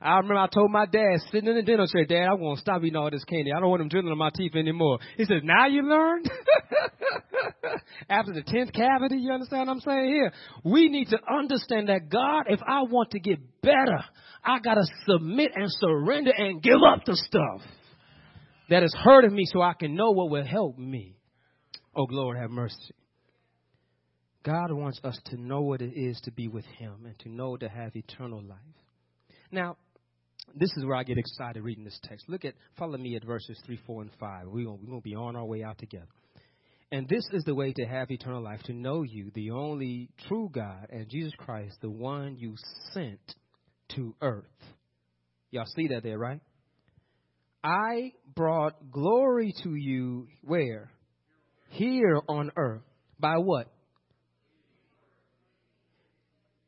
I 0.00 0.16
remember 0.16 0.36
I 0.36 0.48
told 0.48 0.72
my 0.72 0.86
dad 0.86 1.20
sitting 1.30 1.48
in 1.48 1.56
the 1.56 1.62
dental 1.62 1.86
chair, 1.86 2.04
Dad, 2.04 2.28
I'm 2.30 2.38
going 2.38 2.54
to 2.54 2.60
stop 2.60 2.82
eating 2.82 2.96
all 2.96 3.10
this 3.10 3.24
candy. 3.24 3.52
I 3.52 3.60
don't 3.60 3.68
want 3.70 3.80
them 3.80 3.88
drilling 3.88 4.10
in 4.10 4.18
my 4.18 4.30
teeth 4.34 4.54
anymore. 4.54 4.98
He 5.16 5.24
says, 5.24 5.40
now 5.42 5.66
you 5.66 5.82
learned? 5.82 6.30
After 8.08 8.32
the 8.32 8.42
10th 8.42 8.72
cavity, 8.72 9.18
you 9.18 9.32
understand 9.32 9.66
what 9.66 9.74
I'm 9.74 9.80
saying 9.80 10.06
here? 10.06 10.32
We 10.64 10.88
need 10.88 11.08
to 11.08 11.18
understand 11.32 11.88
that 11.88 12.08
God, 12.10 12.44
if 12.48 12.60
I 12.66 12.82
want 12.82 13.12
to 13.12 13.20
get 13.20 13.38
better, 13.60 14.04
I 14.44 14.60
got 14.60 14.74
to 14.74 14.84
submit 15.08 15.52
and 15.54 15.66
surrender 15.68 16.32
and 16.36 16.62
give 16.62 16.78
up 16.86 17.04
the 17.04 17.16
stuff 17.16 17.62
that 18.70 18.82
is 18.82 18.94
hurting 19.04 19.34
me 19.34 19.46
so 19.46 19.62
I 19.62 19.74
can 19.74 19.94
know 19.96 20.10
what 20.10 20.30
will 20.30 20.44
help 20.44 20.78
me. 20.78 21.16
Oh, 21.96 22.06
Lord, 22.08 22.36
have 22.36 22.50
mercy. 22.50 22.94
God 24.44 24.72
wants 24.72 25.00
us 25.04 25.18
to 25.26 25.36
know 25.36 25.62
what 25.62 25.82
it 25.82 25.92
is 25.94 26.20
to 26.22 26.30
be 26.30 26.48
with 26.48 26.64
Him 26.78 27.04
and 27.04 27.18
to 27.20 27.28
know 27.28 27.56
to 27.56 27.68
have 27.68 27.96
eternal 27.96 28.42
life. 28.42 28.58
Now, 29.50 29.76
this 30.54 30.70
is 30.76 30.84
where 30.84 30.96
I 30.96 31.02
get 31.02 31.18
excited 31.18 31.62
reading 31.62 31.84
this 31.84 31.98
text. 32.04 32.28
Look 32.28 32.44
at, 32.44 32.54
follow 32.78 32.96
me 32.96 33.16
at 33.16 33.24
verses 33.24 33.60
3, 33.66 33.78
4, 33.86 34.02
and 34.02 34.10
5. 34.18 34.46
We're 34.46 34.64
going 34.64 34.86
to 34.86 35.00
be 35.00 35.14
on 35.14 35.36
our 35.36 35.44
way 35.44 35.62
out 35.62 35.78
together. 35.78 36.06
And 36.90 37.06
this 37.08 37.24
is 37.32 37.44
the 37.44 37.54
way 37.54 37.72
to 37.74 37.84
have 37.84 38.10
eternal 38.10 38.42
life, 38.42 38.62
to 38.64 38.72
know 38.72 39.02
you, 39.02 39.30
the 39.34 39.50
only 39.50 40.08
true 40.26 40.48
God, 40.50 40.88
and 40.90 41.06
Jesus 41.10 41.34
Christ, 41.36 41.76
the 41.82 41.90
one 41.90 42.36
you 42.38 42.54
sent 42.94 43.20
to 43.94 44.14
earth. 44.22 44.44
Y'all 45.50 45.66
see 45.76 45.88
that 45.88 46.02
there, 46.02 46.18
right? 46.18 46.40
I 47.62 48.12
brought 48.34 48.90
glory 48.90 49.52
to 49.64 49.74
you 49.74 50.28
where? 50.42 50.90
Here 51.70 52.20
on 52.28 52.52
earth. 52.56 52.82
By 53.20 53.36
what? 53.36 53.70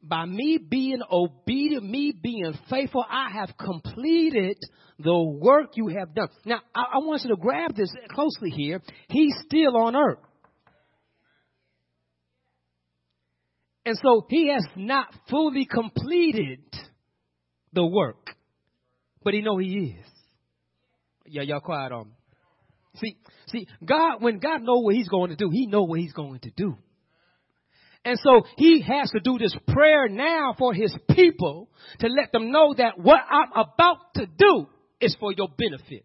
By 0.02 0.24
me 0.24 0.58
being 0.58 1.00
obedient, 1.10 1.84
me 1.84 2.12
being 2.20 2.54
faithful, 2.68 3.04
I 3.08 3.30
have 3.32 3.50
completed 3.58 4.56
the 4.98 5.18
work 5.18 5.72
you 5.76 5.88
have 5.88 6.14
done. 6.14 6.28
Now, 6.44 6.60
I, 6.74 6.80
I 6.94 6.98
want 6.98 7.22
you 7.24 7.30
to 7.30 7.36
grab 7.36 7.74
this 7.74 7.92
closely 8.10 8.50
here. 8.50 8.80
He's 9.08 9.34
still 9.46 9.76
on 9.76 9.96
earth. 9.96 10.18
And 13.84 13.98
so 14.02 14.26
he 14.28 14.50
has 14.52 14.64
not 14.76 15.06
fully 15.28 15.66
completed 15.66 16.60
the 17.72 17.84
work. 17.84 18.30
But 19.22 19.34
he 19.34 19.42
know 19.42 19.58
he 19.58 19.96
is. 19.98 20.06
Yeah, 21.26 21.42
y'all 21.42 21.60
quiet 21.60 21.92
on 21.92 22.08
me. 22.08 22.14
See, 22.96 23.16
see, 23.46 23.66
God, 23.84 24.16
when 24.20 24.38
God 24.38 24.62
know 24.62 24.80
what 24.80 24.94
he's 24.94 25.08
going 25.08 25.30
to 25.30 25.36
do, 25.36 25.48
he 25.50 25.66
know 25.66 25.82
what 25.82 26.00
he's 26.00 26.12
going 26.12 26.40
to 26.40 26.50
do. 26.50 26.76
And 28.04 28.18
so 28.22 28.42
he 28.56 28.80
has 28.82 29.10
to 29.10 29.20
do 29.20 29.38
this 29.38 29.54
prayer 29.68 30.08
now 30.08 30.54
for 30.58 30.72
his 30.72 30.94
people 31.10 31.68
to 31.98 32.06
let 32.08 32.32
them 32.32 32.50
know 32.50 32.74
that 32.76 32.98
what 32.98 33.20
I'm 33.28 33.50
about 33.52 34.14
to 34.14 34.26
do 34.26 34.66
is 35.00 35.16
for 35.20 35.32
your 35.32 35.48
benefit. 35.56 36.04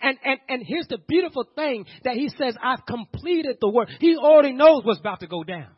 And, 0.00 0.16
and, 0.24 0.40
and 0.48 0.62
here's 0.66 0.88
the 0.88 0.96
beautiful 1.06 1.44
thing 1.54 1.84
that 2.04 2.14
he 2.14 2.30
says, 2.30 2.54
I've 2.62 2.86
completed 2.86 3.58
the 3.60 3.68
work. 3.68 3.88
He 4.00 4.16
already 4.16 4.54
knows 4.54 4.82
what's 4.84 5.00
about 5.00 5.20
to 5.20 5.26
go 5.26 5.44
down. 5.44 5.68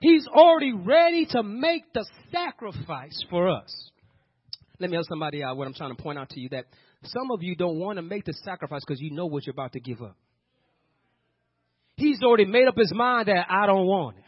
He's 0.00 0.26
already 0.28 0.72
ready 0.72 1.26
to 1.30 1.42
make 1.42 1.92
the 1.92 2.06
sacrifice 2.32 3.24
for 3.30 3.48
us. 3.48 3.90
Let 4.78 4.90
me 4.90 4.96
help 4.96 5.06
somebody 5.08 5.42
out 5.42 5.56
what 5.56 5.66
I'm 5.66 5.74
trying 5.74 5.94
to 5.94 6.00
point 6.00 6.18
out 6.18 6.30
to 6.30 6.40
you 6.40 6.48
that 6.50 6.66
some 7.04 7.30
of 7.32 7.42
you 7.42 7.56
don't 7.56 7.78
want 7.78 7.96
to 7.96 8.02
make 8.02 8.24
the 8.24 8.32
sacrifice 8.44 8.82
because 8.86 9.00
you 9.00 9.10
know 9.10 9.26
what 9.26 9.46
you're 9.46 9.52
about 9.52 9.72
to 9.72 9.80
give 9.80 10.02
up. 10.02 10.16
He's 11.96 12.22
already 12.22 12.46
made 12.46 12.68
up 12.68 12.76
his 12.76 12.92
mind 12.92 13.28
that 13.28 13.46
I 13.48 13.66
don't 13.66 13.86
want 13.86 14.16
it. 14.18 14.24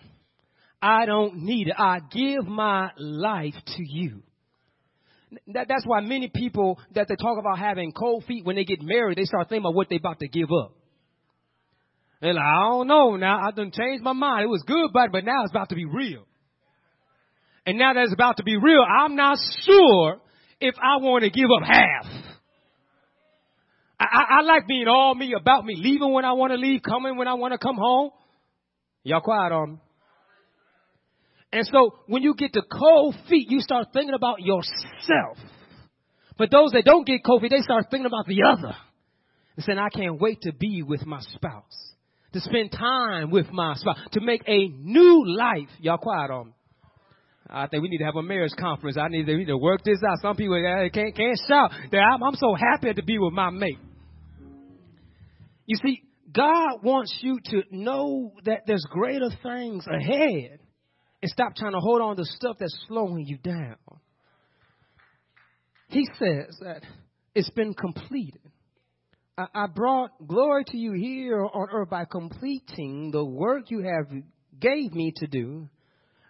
I 0.80 1.06
don't 1.06 1.42
need 1.42 1.68
it. 1.68 1.74
I 1.78 2.00
give 2.12 2.46
my 2.46 2.90
life 2.98 3.54
to 3.76 3.82
you. 3.82 4.22
That, 5.48 5.66
that's 5.68 5.84
why 5.86 6.00
many 6.00 6.30
people 6.32 6.78
that 6.94 7.08
they 7.08 7.16
talk 7.16 7.38
about 7.38 7.58
having 7.58 7.92
cold 7.92 8.24
feet 8.26 8.44
when 8.44 8.56
they 8.56 8.64
get 8.64 8.82
married, 8.82 9.18
they 9.18 9.24
start 9.24 9.48
thinking 9.48 9.64
about 9.64 9.74
what 9.74 9.88
they're 9.88 9.98
about 9.98 10.20
to 10.20 10.28
give 10.28 10.50
up. 10.52 10.76
They're 12.20 12.34
like, 12.34 12.44
I 12.44 12.68
don't 12.68 12.86
know 12.86 13.16
now. 13.16 13.40
I 13.46 13.50
done 13.50 13.70
changed 13.72 14.04
my 14.04 14.12
mind. 14.12 14.44
It 14.44 14.48
was 14.48 14.62
good, 14.66 14.90
but 14.92 15.10
but 15.10 15.24
now 15.24 15.42
it's 15.42 15.50
about 15.50 15.70
to 15.70 15.74
be 15.74 15.84
real. 15.84 16.24
And 17.66 17.78
now 17.78 17.94
that 17.94 18.04
it's 18.04 18.12
about 18.12 18.36
to 18.36 18.42
be 18.42 18.56
real, 18.56 18.82
I'm 18.82 19.16
not 19.16 19.38
sure 19.64 20.20
if 20.60 20.74
I 20.76 21.02
want 21.02 21.24
to 21.24 21.30
give 21.30 21.48
up 21.50 21.66
half. 21.66 22.23
I, 24.14 24.38
I, 24.38 24.42
like 24.42 24.68
being 24.68 24.86
all 24.86 25.14
me 25.14 25.34
about 25.36 25.64
me, 25.64 25.74
leaving 25.76 26.12
when 26.12 26.24
I 26.24 26.32
want 26.34 26.52
to 26.52 26.56
leave, 26.56 26.82
coming 26.82 27.16
when 27.16 27.26
I 27.26 27.34
want 27.34 27.52
to 27.52 27.58
come 27.58 27.76
home. 27.76 28.10
Y'all 29.02 29.20
quiet 29.20 29.52
on 29.52 29.72
me. 29.72 29.78
And 31.52 31.66
so 31.66 31.94
when 32.06 32.22
you 32.22 32.34
get 32.34 32.52
to 32.52 32.62
cold 32.62 33.16
feet, 33.28 33.50
you 33.50 33.60
start 33.60 33.88
thinking 33.92 34.14
about 34.14 34.40
yourself. 34.40 35.38
But 36.38 36.50
those 36.50 36.72
that 36.72 36.84
don't 36.84 37.06
get 37.06 37.24
cold 37.24 37.42
feet, 37.42 37.50
they 37.50 37.62
start 37.62 37.86
thinking 37.90 38.06
about 38.06 38.26
the 38.26 38.42
other. 38.44 38.74
And 39.56 39.64
saying, 39.64 39.78
I 39.78 39.88
can't 39.88 40.20
wait 40.20 40.40
to 40.42 40.52
be 40.52 40.82
with 40.82 41.06
my 41.06 41.20
spouse, 41.20 41.92
to 42.32 42.40
spend 42.40 42.72
time 42.72 43.30
with 43.30 43.50
my 43.50 43.74
spouse, 43.74 43.98
to 44.12 44.20
make 44.20 44.42
a 44.48 44.68
new 44.68 45.24
life. 45.26 45.68
Y'all 45.80 45.98
quiet 45.98 46.30
on 46.30 46.46
me. 46.46 46.52
I 47.48 47.66
think 47.66 47.82
we 47.82 47.88
need 47.88 47.98
to 47.98 48.04
have 48.04 48.16
a 48.16 48.22
marriage 48.22 48.52
conference. 48.58 48.96
I 48.96 49.08
need 49.08 49.26
to, 49.26 49.36
need 49.36 49.46
to 49.46 49.58
work 49.58 49.84
this 49.84 49.98
out. 50.08 50.18
Some 50.22 50.36
people 50.36 50.60
can't, 50.92 51.14
can't 51.14 51.38
shout 51.48 51.70
that 51.92 51.98
I'm, 51.98 52.22
I'm 52.22 52.34
so 52.36 52.54
happy 52.54 52.92
to 52.94 53.02
be 53.02 53.18
with 53.18 53.32
my 53.32 53.50
mate. 53.50 53.78
You 55.66 55.76
see, 55.84 56.02
God 56.32 56.82
wants 56.82 57.16
you 57.20 57.38
to 57.46 57.62
know 57.70 58.32
that 58.44 58.62
there's 58.66 58.84
greater 58.90 59.30
things 59.42 59.86
ahead 59.86 60.58
and 61.22 61.30
stop 61.30 61.56
trying 61.56 61.72
to 61.72 61.80
hold 61.80 62.02
on 62.02 62.16
to 62.16 62.24
stuff 62.24 62.56
that's 62.58 62.76
slowing 62.88 63.26
you 63.26 63.38
down. 63.38 63.76
He 65.88 66.06
says 66.18 66.56
that 66.60 66.82
it's 67.34 67.50
been 67.50 67.74
completed. 67.74 68.40
I, 69.36 69.46
I 69.54 69.66
brought 69.66 70.10
glory 70.26 70.64
to 70.68 70.76
you 70.76 70.92
here 70.92 71.44
on 71.44 71.68
earth 71.72 71.90
by 71.90 72.04
completing 72.04 73.10
the 73.10 73.24
work 73.24 73.70
you 73.70 73.82
have 73.82 74.10
gave 74.60 74.92
me 74.92 75.12
to 75.16 75.26
do. 75.26 75.68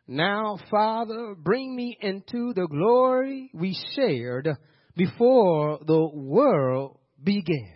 Now, 0.07 0.59
Father, 0.71 1.35
bring 1.35 1.75
me 1.75 1.97
into 2.01 2.53
the 2.55 2.67
glory 2.69 3.51
we 3.55 3.77
shared 3.95 4.49
before 4.97 5.79
the 5.87 6.09
world 6.13 6.99
began. 7.23 7.75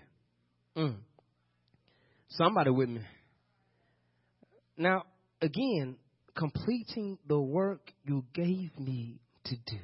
Mm. 0.76 0.96
Somebody 2.30 2.70
with 2.70 2.88
me. 2.88 3.00
Now, 4.76 5.04
again, 5.40 5.96
completing 6.36 7.18
the 7.26 7.40
work 7.40 7.90
you 8.04 8.24
gave 8.34 8.78
me 8.78 9.20
to 9.46 9.56
do. 9.56 9.78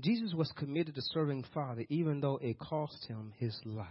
Jesus 0.00 0.34
was 0.34 0.50
committed 0.56 0.96
to 0.96 1.02
serving 1.12 1.44
Father 1.54 1.84
even 1.88 2.20
though 2.20 2.38
it 2.42 2.58
cost 2.58 3.04
him 3.06 3.32
his 3.38 3.56
life. 3.64 3.86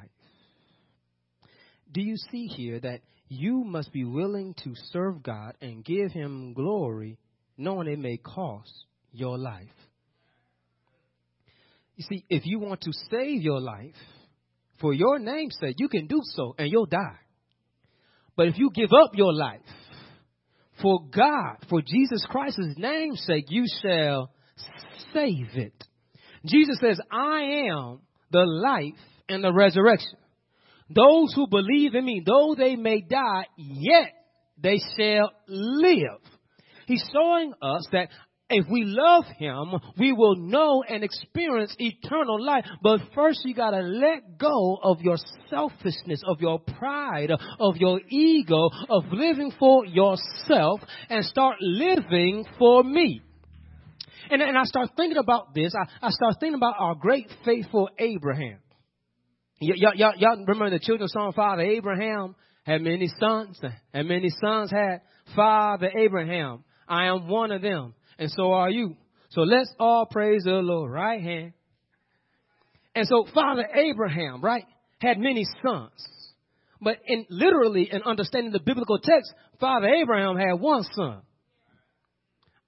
Do 1.93 2.01
you 2.01 2.17
see 2.17 2.47
here 2.47 2.79
that 2.79 3.01
you 3.33 3.63
must 3.63 3.93
be 3.93 4.03
willing 4.03 4.53
to 4.65 4.73
serve 4.91 5.23
God 5.23 5.53
and 5.61 5.85
give 5.85 6.11
Him 6.11 6.53
glory, 6.53 7.17
knowing 7.57 7.87
it 7.87 7.97
may 7.97 8.17
cost 8.17 8.73
your 9.13 9.37
life. 9.37 9.69
You 11.95 12.03
see, 12.09 12.25
if 12.29 12.45
you 12.45 12.59
want 12.59 12.81
to 12.81 12.91
save 13.09 13.41
your 13.41 13.61
life 13.61 13.95
for 14.81 14.93
your 14.93 15.19
name's 15.19 15.55
sake, 15.61 15.75
you 15.77 15.87
can 15.87 16.07
do 16.07 16.19
so 16.23 16.55
and 16.57 16.69
you'll 16.69 16.87
die. 16.87 17.19
But 18.35 18.47
if 18.47 18.57
you 18.57 18.71
give 18.73 18.89
up 18.91 19.11
your 19.13 19.33
life 19.33 19.61
for 20.81 21.05
God, 21.15 21.57
for 21.69 21.81
Jesus 21.81 22.25
Christ's 22.29 22.75
name's 22.77 23.23
sake, 23.25 23.45
you 23.49 23.65
shall 23.81 24.31
save 25.13 25.49
it. 25.53 25.83
Jesus 26.45 26.77
says, 26.81 26.99
I 27.11 27.67
am 27.69 27.99
the 28.31 28.45
life 28.45 28.99
and 29.29 29.43
the 29.43 29.53
resurrection. 29.53 30.17
Those 30.89 31.33
who 31.35 31.47
believe 31.47 31.93
in 31.95 32.03
me, 32.03 32.23
though 32.25 32.55
they 32.57 32.75
may 32.75 33.01
die, 33.01 33.45
yet 33.57 34.13
they 34.61 34.79
shall 34.97 35.31
live. 35.47 36.19
He's 36.87 37.03
showing 37.13 37.53
us 37.61 37.87
that 37.91 38.09
if 38.51 38.65
we 38.69 38.83
love 38.85 39.25
him, 39.37 39.73
we 39.97 40.11
will 40.13 40.35
know 40.35 40.83
and 40.87 41.03
experience 41.03 41.75
eternal 41.79 42.43
life. 42.43 42.65
But 42.81 43.01
first 43.15 43.41
you 43.45 43.53
gotta 43.53 43.81
let 43.81 44.37
go 44.37 44.77
of 44.81 45.01
your 45.01 45.17
selfishness, 45.49 46.21
of 46.25 46.41
your 46.41 46.59
pride, 46.59 47.31
of 47.59 47.77
your 47.77 47.99
ego, 48.09 48.69
of 48.89 49.05
living 49.11 49.51
for 49.59 49.85
yourself 49.85 50.81
and 51.09 51.25
start 51.25 51.57
living 51.61 52.45
for 52.57 52.83
me. 52.83 53.21
And, 54.29 54.41
and 54.41 54.57
I 54.57 54.63
start 54.63 54.91
thinking 54.95 55.17
about 55.17 55.53
this. 55.53 55.73
I, 55.75 56.07
I 56.07 56.09
start 56.11 56.35
thinking 56.39 56.55
about 56.55 56.75
our 56.79 56.95
great 56.95 57.27
faithful 57.43 57.89
Abraham. 57.99 58.59
Y'all, 59.59 59.93
y'all, 59.95 60.13
y'all 60.17 60.37
remember 60.37 60.69
the 60.69 60.79
children's 60.79 61.11
song, 61.11 61.33
Father 61.33 61.61
Abraham 61.61 62.35
had 62.63 62.81
many 62.81 63.09
sons, 63.19 63.59
and 63.93 64.07
many 64.07 64.29
sons 64.41 64.71
had 64.71 65.01
Father 65.35 65.91
Abraham. 65.97 66.63
I 66.87 67.05
am 67.05 67.27
one 67.27 67.51
of 67.51 67.61
them, 67.61 67.93
and 68.21 68.29
so 68.29 68.51
are 68.51 68.69
you. 68.69 68.95
So 69.29 69.41
let's 69.41 69.73
all 69.79 70.05
praise 70.05 70.43
the 70.43 70.51
Lord, 70.51 70.91
right 70.91 71.19
hand. 71.19 71.53
And 72.93 73.07
so 73.07 73.25
Father 73.33 73.67
Abraham, 73.73 74.41
right, 74.41 74.63
had 74.99 75.17
many 75.17 75.43
sons. 75.65 75.91
But 76.79 76.97
in 77.07 77.25
literally 77.31 77.89
in 77.91 78.03
understanding 78.03 78.51
the 78.51 78.59
biblical 78.59 78.99
text, 78.99 79.33
Father 79.59 79.87
Abraham 79.87 80.37
had 80.37 80.53
one 80.59 80.83
son. 80.95 81.21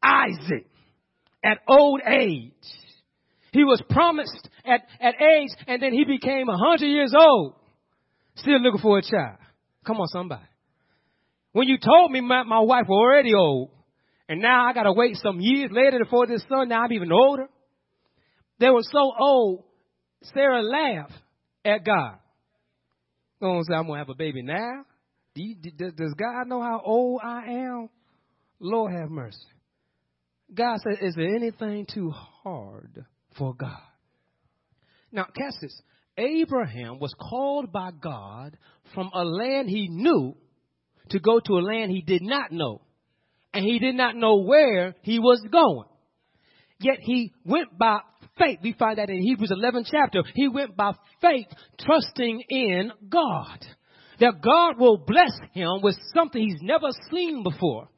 Isaac, 0.02 0.66
at 1.44 1.60
old 1.68 2.02
age. 2.02 2.52
He 3.52 3.64
was 3.64 3.82
promised 3.92 4.50
at, 4.66 4.82
at 5.00 5.14
age, 5.22 5.50
and 5.68 5.84
then 5.84 5.94
he 5.94 6.04
became 6.04 6.50
a 6.50 6.58
hundred 6.58 6.88
years 6.88 7.14
old, 7.16 7.54
still 8.38 8.60
looking 8.60 8.82
for 8.82 8.98
a 8.98 9.04
child. 9.04 9.38
Come 9.86 9.98
on, 9.98 10.08
somebody. 10.08 10.42
When 11.52 11.68
you 11.68 11.78
told 11.78 12.12
me 12.12 12.22
my, 12.22 12.42
my 12.42 12.62
wife 12.62 12.86
was 12.88 13.00
already 13.00 13.36
old, 13.36 13.70
and 14.34 14.42
now 14.42 14.66
I 14.68 14.74
gotta 14.74 14.92
wait 14.92 15.16
some 15.18 15.40
years 15.40 15.70
later 15.72 16.00
for 16.10 16.26
this 16.26 16.44
son, 16.50 16.70
now 16.70 16.82
I'm 16.82 16.92
even 16.92 17.12
older. 17.12 17.48
They 18.60 18.72
were 18.72 18.82
so 18.82 19.12
old, 19.20 19.64
Sarah 20.34 20.64
laughed 20.64 21.14
at 21.64 21.86
God. 21.86 22.18
Gonna 23.40 23.64
say, 23.64 23.76
I'm 23.76 23.86
gonna 23.86 24.00
have 24.00 24.10
a 24.10 24.16
baby 24.16 24.42
now? 24.42 24.86
Does 25.36 26.16
God 26.18 26.48
know 26.48 26.64
how 26.64 26.82
old 26.84 27.22
I 27.24 27.44
am? 27.46 27.90
Lord 28.60 28.92
have 29.00 29.12
mercy. 29.12 29.38
God 30.52 30.80
said, 30.80 31.06
Is 31.06 31.14
there 31.14 31.36
anything 31.36 31.86
too 31.86 32.10
hard 32.10 33.06
for 33.38 33.54
God. 33.54 33.78
Now, 35.12 35.26
catch 35.26 35.54
this. 35.62 35.80
Abraham 36.18 36.98
was 36.98 37.14
called 37.20 37.72
by 37.72 37.92
God 37.92 38.58
from 38.96 39.12
a 39.14 39.24
land 39.24 39.70
he 39.70 39.90
knew 39.90 40.36
to 41.12 41.20
go 41.20 41.40
to 41.40 41.54
a 41.54 41.62
land 41.62 41.92
he 41.92 42.02
did 42.02 42.24
not 42.24 42.52
know. 42.52 42.82
And 43.54 43.64
he 43.64 43.80
did 43.80 43.96
not 43.96 44.16
know 44.16 44.38
where 44.38 44.96
he 45.02 45.20
was 45.20 45.46
going. 45.52 45.88
Yet 46.80 46.98
he 47.02 47.32
went 47.46 47.78
by 47.78 48.00
faith. 48.38 48.60
We 48.64 48.74
find 48.74 48.98
that 48.98 49.10
in 49.10 49.22
Hebrews 49.22 49.52
11 49.52 49.86
chapter. 49.90 50.24
He 50.34 50.48
went 50.48 50.76
by 50.76 50.94
faith, 51.22 51.48
trusting 51.80 52.44
in 52.50 52.92
God. 53.10 53.66
That 54.20 54.42
God 54.42 54.80
will 54.80 54.98
bless 54.98 55.32
him 55.54 55.82
with 55.82 55.96
something 56.16 56.42
he's 56.42 56.62
never 56.62 56.88
seen 57.12 57.44
before. 57.44 57.90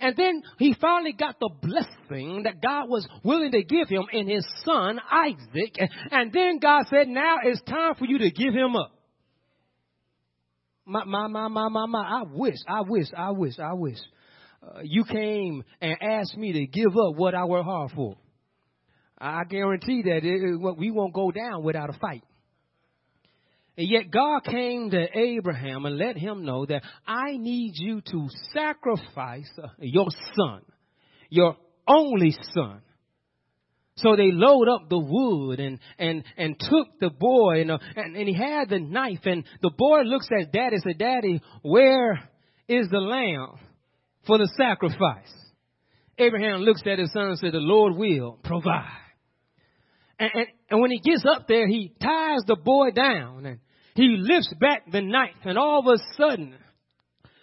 And 0.00 0.16
then 0.16 0.42
he 0.58 0.74
finally 0.80 1.12
got 1.12 1.38
the 1.38 1.50
blessing 1.62 2.42
that 2.44 2.60
God 2.60 2.88
was 2.88 3.06
willing 3.22 3.52
to 3.52 3.62
give 3.62 3.88
him 3.88 4.04
in 4.12 4.28
his 4.28 4.46
son 4.64 5.00
Isaac. 5.10 5.76
And 6.10 6.32
then 6.32 6.58
God 6.58 6.84
said, 6.90 7.08
now 7.08 7.36
it's 7.44 7.62
time 7.62 7.94
for 7.94 8.04
you 8.04 8.18
to 8.18 8.30
give 8.30 8.52
him 8.52 8.76
up. 8.76 8.92
My, 10.84 11.04
my, 11.04 11.28
my, 11.28 11.48
my, 11.48 11.68
my, 11.68 11.86
my. 11.86 12.02
I 12.02 12.22
wish, 12.30 12.58
I 12.68 12.82
wish, 12.82 13.06
I 13.16 13.30
wish, 13.30 13.58
I 13.58 13.72
wish 13.72 13.98
uh, 14.64 14.80
you 14.82 15.04
came 15.04 15.64
and 15.80 15.96
asked 16.00 16.36
me 16.36 16.52
to 16.52 16.66
give 16.66 16.96
up 16.96 17.16
what 17.16 17.34
I 17.34 17.44
worked 17.44 17.64
hard 17.64 17.90
for. 17.94 18.16
I 19.18 19.44
guarantee 19.44 20.02
that 20.02 20.20
it, 20.24 20.78
we 20.78 20.90
won't 20.90 21.14
go 21.14 21.30
down 21.30 21.62
without 21.62 21.90
a 21.90 21.98
fight. 21.98 22.22
And 23.76 23.88
yet 23.88 24.10
God 24.10 24.44
came 24.44 24.90
to 24.90 25.06
Abraham 25.18 25.84
and 25.84 25.98
let 25.98 26.16
him 26.16 26.44
know 26.44 26.64
that 26.66 26.82
I 27.06 27.36
need 27.36 27.72
you 27.74 28.00
to 28.12 28.28
sacrifice 28.52 29.50
uh, 29.60 29.68
your 29.78 30.06
son, 30.36 30.62
your 31.28 31.56
only 31.88 32.36
son. 32.52 32.82
So 33.96 34.16
they 34.16 34.30
load 34.32 34.68
up 34.68 34.88
the 34.88 34.98
wood 34.98 35.60
and, 35.60 35.78
and, 35.98 36.24
and 36.36 36.58
took 36.58 36.98
the 37.00 37.10
boy 37.10 37.60
and, 37.60 37.70
uh, 37.70 37.78
and, 37.96 38.16
and 38.16 38.28
he 38.28 38.34
had 38.34 38.68
the 38.68 38.80
knife 38.80 39.20
and 39.24 39.44
the 39.62 39.70
boy 39.76 40.00
looks 40.02 40.28
at 40.38 40.52
daddy 40.52 40.76
and 40.76 40.82
said, 40.82 40.98
daddy, 40.98 41.40
where 41.62 42.20
is 42.68 42.88
the 42.90 42.98
lamb 42.98 43.58
for 44.26 44.38
the 44.38 44.50
sacrifice? 44.56 45.32
Abraham 46.18 46.60
looks 46.60 46.82
at 46.86 46.98
his 46.98 47.12
son 47.12 47.26
and 47.26 47.38
said, 47.38 47.52
the 47.52 47.58
Lord 47.58 47.96
will 47.96 48.38
provide. 48.42 48.88
And, 50.18 50.30
and, 50.32 50.46
and, 50.70 50.80
when 50.80 50.92
he 50.92 51.00
gets 51.00 51.24
up 51.24 51.48
there, 51.48 51.66
he 51.66 51.92
ties 52.00 52.42
the 52.46 52.56
boy 52.56 52.92
down 52.92 53.46
and 53.46 53.58
he 53.96 54.16
lifts 54.18 54.52
back 54.60 54.90
the 54.90 55.00
knife, 55.00 55.36
and 55.44 55.56
all 55.56 55.80
of 55.80 55.86
a 55.86 56.02
sudden, 56.16 56.54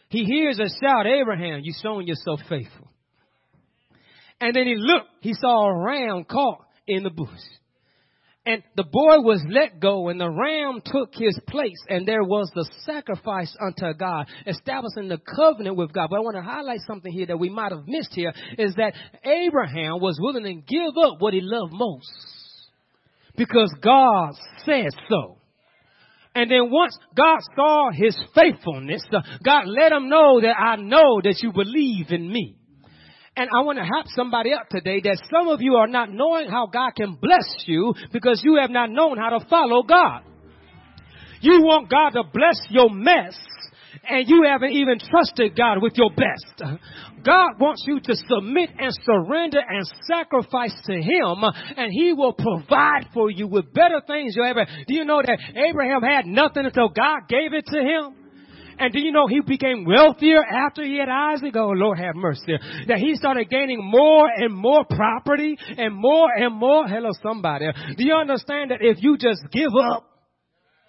he 0.09 0.25
hears 0.25 0.59
a 0.59 0.67
shout, 0.83 1.07
Abraham, 1.07 1.61
you've 1.63 1.77
shown 1.81 2.05
yourself 2.05 2.41
faithful. 2.49 2.89
And 4.41 4.55
then 4.55 4.65
he 4.65 4.75
looked, 4.75 5.09
he 5.21 5.33
saw 5.33 5.69
a 5.69 5.85
ram 5.85 6.25
caught 6.25 6.65
in 6.87 7.03
the 7.03 7.09
bush. 7.09 7.29
And 8.43 8.63
the 8.75 8.83
boy 8.83 9.19
was 9.19 9.43
let 9.47 9.79
go 9.79 10.09
and 10.09 10.19
the 10.19 10.29
ram 10.29 10.81
took 10.83 11.13
his 11.13 11.39
place 11.47 11.77
and 11.87 12.07
there 12.07 12.23
was 12.23 12.51
the 12.55 12.67
sacrifice 12.85 13.55
unto 13.61 13.93
God, 13.93 14.27
establishing 14.47 15.09
the 15.09 15.19
covenant 15.19 15.75
with 15.75 15.93
God. 15.93 16.07
But 16.09 16.17
I 16.17 16.21
want 16.21 16.37
to 16.37 16.41
highlight 16.41 16.79
something 16.87 17.11
here 17.11 17.27
that 17.27 17.37
we 17.37 17.49
might 17.49 17.71
have 17.71 17.87
missed 17.87 18.13
here 18.13 18.33
is 18.57 18.73
that 18.75 18.93
Abraham 19.23 20.01
was 20.01 20.17
willing 20.19 20.43
to 20.43 20.53
give 20.53 20.97
up 21.05 21.21
what 21.21 21.35
he 21.35 21.41
loved 21.41 21.73
most 21.73 22.09
because 23.37 23.71
God 23.79 24.31
said 24.65 24.89
so. 25.07 25.37
And 26.33 26.49
then 26.49 26.71
once 26.71 26.97
God 27.15 27.39
saw 27.55 27.91
his 27.91 28.17
faithfulness, 28.33 29.03
uh, 29.13 29.19
God 29.43 29.67
let 29.67 29.91
him 29.91 30.09
know 30.09 30.41
that 30.41 30.55
I 30.57 30.77
know 30.77 31.21
that 31.21 31.39
you 31.43 31.51
believe 31.51 32.07
in 32.09 32.31
me. 32.31 32.55
And 33.35 33.49
I 33.49 33.61
want 33.61 33.77
to 33.77 33.85
help 33.85 34.07
somebody 34.09 34.51
up 34.53 34.67
today 34.69 34.99
that 35.03 35.21
some 35.31 35.47
of 35.47 35.61
you 35.61 35.75
are 35.75 35.87
not 35.87 36.11
knowing 36.11 36.49
how 36.49 36.67
God 36.67 36.91
can 36.95 37.15
bless 37.15 37.63
you 37.65 37.93
because 38.11 38.41
you 38.43 38.57
have 38.59 38.69
not 38.69 38.89
known 38.89 39.17
how 39.17 39.37
to 39.37 39.45
follow 39.49 39.83
God. 39.83 40.23
You 41.39 41.61
want 41.61 41.89
God 41.89 42.09
to 42.11 42.23
bless 42.31 42.59
your 42.69 42.89
mess 42.89 43.35
and 44.07 44.27
you 44.27 44.43
haven't 44.47 44.71
even 44.71 44.99
trusted 44.99 45.55
God 45.55 45.81
with 45.81 45.93
your 45.95 46.09
best. 46.09 46.79
God 47.23 47.59
wants 47.59 47.83
you 47.87 47.99
to 48.01 48.15
submit 48.15 48.69
and 48.77 48.93
surrender 49.03 49.59
and 49.59 49.87
sacrifice 50.07 50.75
to 50.85 50.93
Him 50.93 51.43
and 51.77 51.91
He 51.91 52.13
will 52.13 52.33
provide 52.33 53.07
for 53.13 53.31
you 53.31 53.47
with 53.47 53.73
better 53.73 54.01
things 54.05 54.35
you 54.35 54.43
ever. 54.43 54.65
Do 54.87 54.93
you 54.93 55.05
know 55.05 55.21
that 55.21 55.39
Abraham 55.55 56.01
had 56.01 56.25
nothing 56.25 56.65
until 56.65 56.89
God 56.89 57.29
gave 57.29 57.53
it 57.53 57.65
to 57.67 57.79
him? 57.79 58.20
And 58.79 58.93
do 58.93 58.99
you 58.99 59.11
know 59.11 59.27
he 59.27 59.41
became 59.41 59.85
wealthier 59.85 60.43
after 60.43 60.83
he 60.83 60.97
had 60.97 61.09
Isaac? 61.09 61.55
Oh, 61.55 61.69
Lord 61.69 61.99
have 61.99 62.15
mercy. 62.15 62.57
That 62.87 62.97
he 62.97 63.15
started 63.15 63.49
gaining 63.49 63.79
more 63.83 64.27
and 64.27 64.53
more 64.53 64.85
property 64.89 65.57
and 65.77 65.95
more 65.95 66.29
and 66.35 66.55
more. 66.55 66.87
Hello, 66.87 67.11
somebody. 67.21 67.67
Do 67.97 68.05
you 68.05 68.15
understand 68.15 68.71
that 68.71 68.79
if 68.81 68.97
you 69.01 69.17
just 69.17 69.41
give 69.51 69.71
up, 69.91 70.07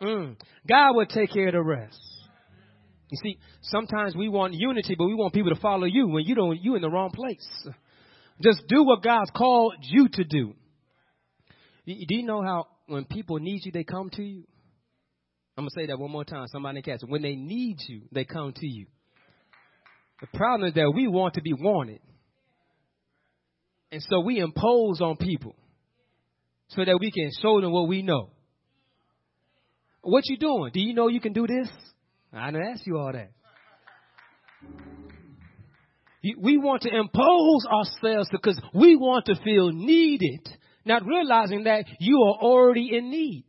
mm, 0.00 0.36
God 0.68 0.96
will 0.96 1.06
take 1.06 1.32
care 1.32 1.48
of 1.48 1.54
the 1.54 1.62
rest? 1.62 2.00
You 3.10 3.18
see, 3.22 3.38
sometimes 3.60 4.16
we 4.16 4.28
want 4.28 4.54
unity, 4.54 4.94
but 4.96 5.06
we 5.06 5.14
want 5.14 5.34
people 5.34 5.54
to 5.54 5.60
follow 5.60 5.84
you 5.84 6.08
when 6.08 6.24
you 6.24 6.34
don't, 6.34 6.58
you 6.62 6.76
in 6.76 6.82
the 6.82 6.90
wrong 6.90 7.10
place. 7.10 7.46
Just 8.42 8.66
do 8.68 8.84
what 8.84 9.02
God's 9.02 9.30
called 9.36 9.74
you 9.82 10.08
to 10.14 10.24
do. 10.24 10.54
Do 11.86 11.92
you 12.08 12.24
know 12.24 12.42
how 12.42 12.68
when 12.86 13.04
people 13.04 13.38
need 13.38 13.64
you, 13.64 13.72
they 13.72 13.84
come 13.84 14.08
to 14.10 14.22
you? 14.22 14.44
I'm 15.56 15.64
going 15.64 15.70
to 15.70 15.80
say 15.80 15.86
that 15.86 15.98
one 15.98 16.10
more 16.10 16.24
time. 16.24 16.46
Somebody 16.48 16.80
catch 16.80 17.02
it. 17.02 17.08
When 17.08 17.22
they 17.22 17.36
need 17.36 17.76
you, 17.86 18.02
they 18.10 18.24
come 18.24 18.52
to 18.54 18.66
you. 18.66 18.86
The 20.20 20.26
problem 20.28 20.68
is 20.68 20.74
that 20.74 20.92
we 20.94 21.08
want 21.08 21.34
to 21.34 21.42
be 21.42 21.52
wanted. 21.52 22.00
And 23.90 24.02
so 24.08 24.20
we 24.20 24.38
impose 24.38 25.00
on 25.02 25.16
people 25.16 25.54
so 26.68 26.82
that 26.84 26.96
we 26.98 27.10
can 27.10 27.30
show 27.42 27.60
them 27.60 27.72
what 27.72 27.86
we 27.86 28.00
know. 28.00 28.30
What 30.00 30.24
you 30.26 30.38
doing? 30.38 30.70
Do 30.72 30.80
you 30.80 30.94
know 30.94 31.08
you 31.08 31.20
can 31.20 31.34
do 31.34 31.46
this? 31.46 31.68
I 32.32 32.50
didn't 32.50 32.66
ask 32.68 32.86
you 32.86 32.98
all 32.98 33.12
that. 33.12 33.30
We 36.22 36.56
want 36.56 36.82
to 36.82 36.88
impose 36.88 37.66
ourselves 37.66 38.28
because 38.30 38.58
we 38.72 38.96
want 38.96 39.26
to 39.26 39.34
feel 39.44 39.70
needed, 39.72 40.48
not 40.84 41.04
realizing 41.04 41.64
that 41.64 41.84
you 41.98 42.16
are 42.22 42.42
already 42.42 42.96
in 42.96 43.10
need 43.10 43.44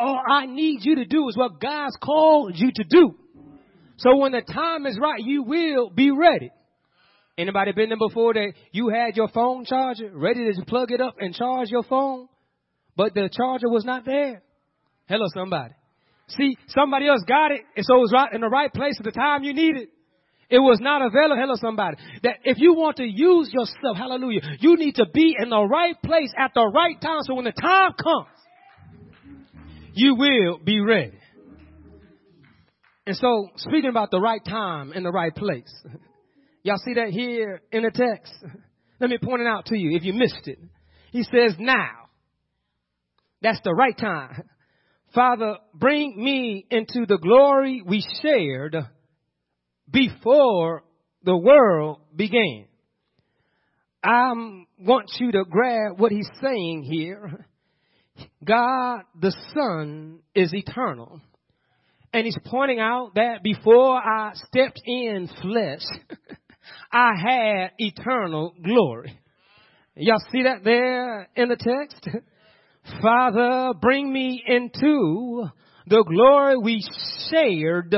all 0.00 0.22
I 0.28 0.46
need 0.46 0.80
you 0.82 0.96
to 0.96 1.04
do 1.04 1.28
is 1.28 1.36
what 1.36 1.60
God's 1.60 1.96
called 2.02 2.54
you 2.56 2.70
to 2.74 2.84
do. 2.88 3.14
So 3.98 4.16
when 4.16 4.32
the 4.32 4.40
time 4.40 4.86
is 4.86 4.98
right, 5.00 5.20
you 5.22 5.42
will 5.42 5.90
be 5.90 6.10
ready. 6.10 6.50
Anybody 7.36 7.72
been 7.72 7.90
there 7.90 7.98
before 7.98 8.34
that 8.34 8.52
you 8.72 8.88
had 8.88 9.16
your 9.16 9.28
phone 9.28 9.64
charger 9.64 10.10
ready 10.12 10.52
to 10.52 10.64
plug 10.64 10.90
it 10.90 11.00
up 11.00 11.16
and 11.18 11.34
charge 11.34 11.68
your 11.70 11.82
phone, 11.82 12.28
but 12.96 13.14
the 13.14 13.28
charger 13.30 13.68
was 13.68 13.84
not 13.84 14.04
there? 14.04 14.42
Hello, 15.06 15.26
somebody. 15.34 15.74
See, 16.28 16.56
somebody 16.68 17.08
else 17.08 17.22
got 17.26 17.50
it, 17.50 17.62
and 17.76 17.84
so 17.84 17.96
it 17.96 18.00
was 18.00 18.12
right 18.12 18.32
in 18.32 18.40
the 18.40 18.48
right 18.48 18.72
place 18.72 18.94
at 18.98 19.04
the 19.04 19.10
time 19.10 19.42
you 19.42 19.52
needed. 19.52 19.82
It. 19.82 19.88
It 20.50 20.58
was 20.58 20.78
not 20.80 21.00
available. 21.00 21.36
Hello, 21.36 21.54
somebody. 21.60 21.96
That 22.22 22.36
if 22.44 22.58
you 22.58 22.74
want 22.74 22.96
to 22.96 23.04
use 23.04 23.50
yourself, 23.52 23.96
hallelujah, 23.96 24.40
you 24.58 24.76
need 24.76 24.96
to 24.96 25.06
be 25.12 25.36
in 25.38 25.48
the 25.48 25.62
right 25.62 25.94
place 26.02 26.32
at 26.36 26.52
the 26.54 26.66
right 26.66 27.00
time. 27.00 27.20
So 27.22 27.34
when 27.34 27.44
the 27.44 27.52
time 27.52 27.92
comes, 27.92 28.39
you 29.94 30.14
will 30.14 30.58
be 30.58 30.80
ready. 30.80 31.18
And 33.06 33.16
so, 33.16 33.48
speaking 33.56 33.90
about 33.90 34.10
the 34.10 34.20
right 34.20 34.44
time 34.44 34.92
and 34.92 35.04
the 35.04 35.10
right 35.10 35.34
place, 35.34 35.72
y'all 36.62 36.78
see 36.84 36.94
that 36.94 37.08
here 37.10 37.62
in 37.72 37.82
the 37.82 37.90
text? 37.90 38.32
Let 39.00 39.10
me 39.10 39.18
point 39.18 39.42
it 39.42 39.46
out 39.46 39.66
to 39.66 39.78
you 39.78 39.96
if 39.96 40.04
you 40.04 40.12
missed 40.12 40.46
it. 40.46 40.58
He 41.10 41.22
says, 41.24 41.56
now. 41.58 41.90
That's 43.42 43.60
the 43.64 43.72
right 43.72 43.96
time. 43.96 44.42
Father, 45.14 45.56
bring 45.74 46.22
me 46.22 46.66
into 46.70 47.06
the 47.06 47.18
glory 47.18 47.82
we 47.84 48.04
shared 48.22 48.76
before 49.90 50.84
the 51.24 51.36
world 51.36 51.98
began. 52.14 52.66
I 54.04 54.32
want 54.78 55.10
you 55.18 55.32
to 55.32 55.44
grab 55.48 55.98
what 55.98 56.12
he's 56.12 56.28
saying 56.40 56.84
here 56.84 57.46
God 58.44 59.02
the 59.20 59.34
Son 59.54 60.20
is 60.34 60.52
eternal. 60.54 61.20
And 62.12 62.24
he's 62.24 62.38
pointing 62.44 62.80
out 62.80 63.12
that 63.14 63.42
before 63.42 63.96
I 63.96 64.32
stepped 64.34 64.80
in 64.84 65.28
flesh, 65.40 65.82
I 66.92 67.12
had 67.16 67.70
eternal 67.78 68.54
glory. 68.62 69.16
Y'all 69.94 70.22
see 70.32 70.42
that 70.42 70.64
there 70.64 71.28
in 71.36 71.48
the 71.48 71.56
text? 71.56 72.08
Father, 73.02 73.72
bring 73.80 74.12
me 74.12 74.42
into 74.44 75.44
the 75.86 76.04
glory 76.04 76.56
we 76.56 76.82
shared 77.30 77.94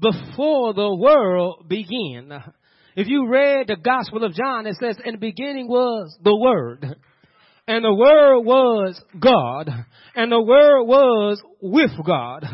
before 0.00 0.74
the 0.74 0.94
world 0.94 1.66
began. 1.68 2.32
If 2.96 3.06
you 3.06 3.28
read 3.28 3.68
the 3.68 3.76
Gospel 3.76 4.24
of 4.24 4.34
John, 4.34 4.66
it 4.66 4.76
says, 4.80 4.98
in 5.04 5.12
the 5.12 5.18
beginning 5.18 5.68
was 5.68 6.16
the 6.22 6.36
Word 6.36 6.96
and 7.66 7.84
the 7.84 7.94
Word 7.94 8.40
was 8.40 9.00
God, 9.18 9.70
and 10.14 10.32
the 10.32 10.40
Word 10.40 10.84
was 10.84 11.42
with 11.60 11.92
God. 12.04 12.44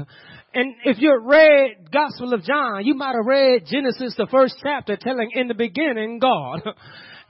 And 0.55 0.75
if 0.85 0.99
you 0.99 1.21
read 1.23 1.91
Gospel 1.93 2.33
of 2.33 2.43
John, 2.43 2.85
you 2.85 2.95
might 2.95 3.15
have 3.15 3.27
read 3.27 3.67
Genesis, 3.67 4.15
the 4.17 4.27
first 4.31 4.57
chapter, 4.63 4.97
telling 4.97 5.31
in 5.35 5.49
the 5.49 5.55
beginning 5.55 6.19
God. 6.19 6.63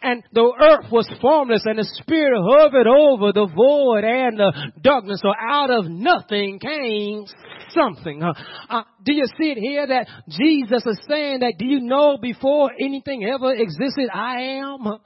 And 0.03 0.23
the 0.33 0.53
earth 0.61 0.93
was 0.93 1.11
formless 1.21 1.62
and 1.65 1.79
the 1.79 1.85
Spirit 1.85 2.39
hovered 2.39 2.87
over 2.87 3.33
the 3.33 3.47
void 3.47 4.05
and 4.05 4.39
the 4.39 4.53
darkness. 4.83 5.21
So 5.23 5.33
out 5.41 5.71
of 5.71 5.87
nothing 5.87 6.61
came 6.61 7.25
something. 7.71 8.23
Uh, 8.23 8.35
uh, 8.69 8.83
do 9.05 9.15
you 9.15 9.25
see 9.39 9.51
it 9.51 9.59
here 9.59 9.87
that 9.87 10.07
Jesus 10.29 10.85
is 10.87 11.01
saying 11.09 11.41
that, 11.41 11.55
do 11.59 11.65
you 11.65 11.81
know 11.81 12.19
before 12.19 12.71
anything 12.79 13.25
ever 13.25 13.53
existed, 13.55 14.09
I 14.12 14.61
am? 14.61 14.99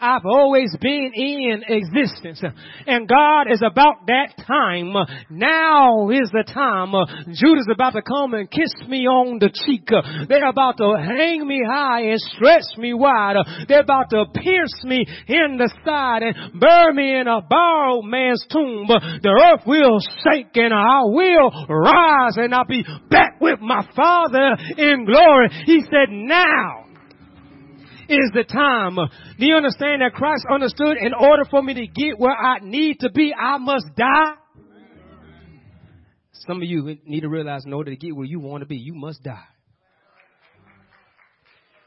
I've 0.00 0.24
always 0.24 0.74
been 0.80 1.10
in 1.14 1.62
existence. 1.66 2.42
And 2.86 3.08
God 3.08 3.50
is 3.50 3.62
about 3.64 4.06
that 4.06 4.34
time. 4.46 4.94
Now 5.28 6.10
is 6.10 6.30
the 6.30 6.44
time. 6.46 6.92
Judas 7.34 7.66
about 7.72 7.94
to 7.94 8.02
come 8.02 8.34
and 8.34 8.50
kiss 8.50 8.72
me 8.86 9.06
on 9.06 9.38
the 9.38 9.50
cheek. 9.50 9.88
They're 10.28 10.48
about 10.48 10.76
to 10.78 10.94
hang 10.98 11.46
me 11.46 11.62
high 11.66 12.02
and 12.02 12.20
stretch 12.20 12.76
me 12.76 12.94
wide. 12.94 13.36
They're 13.68 13.80
about 13.80 14.10
to 14.10 14.26
pierce 14.34 14.84
me 14.84 15.04
in 15.26 15.58
the 15.58 15.72
side 15.84 16.22
and 16.22 16.60
bury 16.60 16.94
me 16.94 17.20
in 17.20 17.26
a 17.26 17.40
borrowed 17.42 18.04
man's 18.04 18.44
tomb. 18.50 18.86
The 18.88 19.52
earth 19.52 19.66
will 19.66 19.98
shake 20.22 20.54
and 20.54 20.72
I 20.72 21.02
will 21.04 21.50
rise 21.68 22.36
and 22.36 22.54
I'll 22.54 22.66
be 22.66 22.84
back 23.10 23.40
with 23.40 23.60
my 23.60 23.86
Father 23.96 24.56
in 24.76 25.06
glory. 25.06 25.48
He 25.66 25.80
said, 25.82 26.10
now 26.10 26.87
is 28.08 28.30
the 28.34 28.44
time. 28.44 28.96
Do 29.38 29.46
you 29.46 29.54
understand 29.54 30.02
that 30.02 30.12
Christ 30.14 30.44
understood 30.50 30.96
in 31.00 31.12
order 31.14 31.44
for 31.50 31.62
me 31.62 31.74
to 31.74 31.86
get 31.86 32.18
where 32.18 32.36
I 32.36 32.58
need 32.60 33.00
to 33.00 33.10
be, 33.10 33.34
I 33.34 33.58
must 33.58 33.86
die? 33.96 34.34
Some 36.46 36.58
of 36.58 36.68
you 36.68 36.96
need 37.04 37.20
to 37.20 37.28
realize 37.28 37.64
in 37.66 37.72
order 37.72 37.90
to 37.90 37.96
get 37.96 38.14
where 38.16 38.26
you 38.26 38.40
want 38.40 38.62
to 38.62 38.66
be, 38.66 38.76
you 38.76 38.94
must 38.94 39.22
die. 39.22 39.44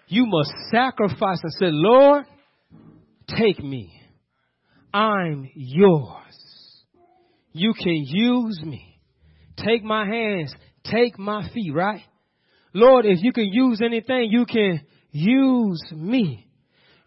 You 0.08 0.26
must 0.28 0.52
sacrifice 0.72 1.40
and 1.42 1.54
say, 1.54 1.70
Lord, 1.70 2.26
take 3.28 3.64
me. 3.64 3.94
I'm 4.94 5.50
yours. 5.56 6.84
You 7.54 7.74
can 7.74 8.04
use 8.06 8.62
me. 8.62 9.00
Take 9.58 9.84
my 9.84 10.06
hands. 10.06 10.54
Take 10.84 11.18
my 11.18 11.50
feet, 11.54 11.74
right? 11.74 12.02
Lord, 12.74 13.06
if 13.06 13.20
you 13.22 13.32
can 13.32 13.46
use 13.52 13.82
anything, 13.84 14.28
you 14.32 14.46
can 14.46 14.82
Use 15.12 15.84
me. 15.96 16.48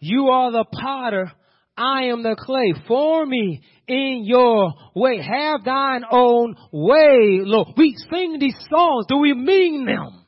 You 0.01 0.29
are 0.29 0.53
the 0.53 0.65
potter. 0.65 1.33
I 1.77 2.05
am 2.05 2.23
the 2.23 2.37
clay. 2.39 2.75
Form 2.87 3.31
me 3.31 3.63
in 3.89 4.23
your 4.25 4.73
way. 4.95 5.19
Have 5.19 5.65
thine 5.65 6.05
own 6.11 6.57
way, 6.71 7.41
Lord. 7.43 7.69
We 7.77 7.97
sing 8.11 8.39
these 8.39 8.57
songs. 8.71 9.07
Do 9.09 9.19
we 9.19 9.35
mean 9.35 9.87
them? 9.87 10.25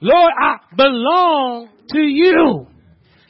Lord, 0.00 0.32
I 0.40 0.56
belong 0.76 1.68
to 1.90 2.00
you. 2.00 2.66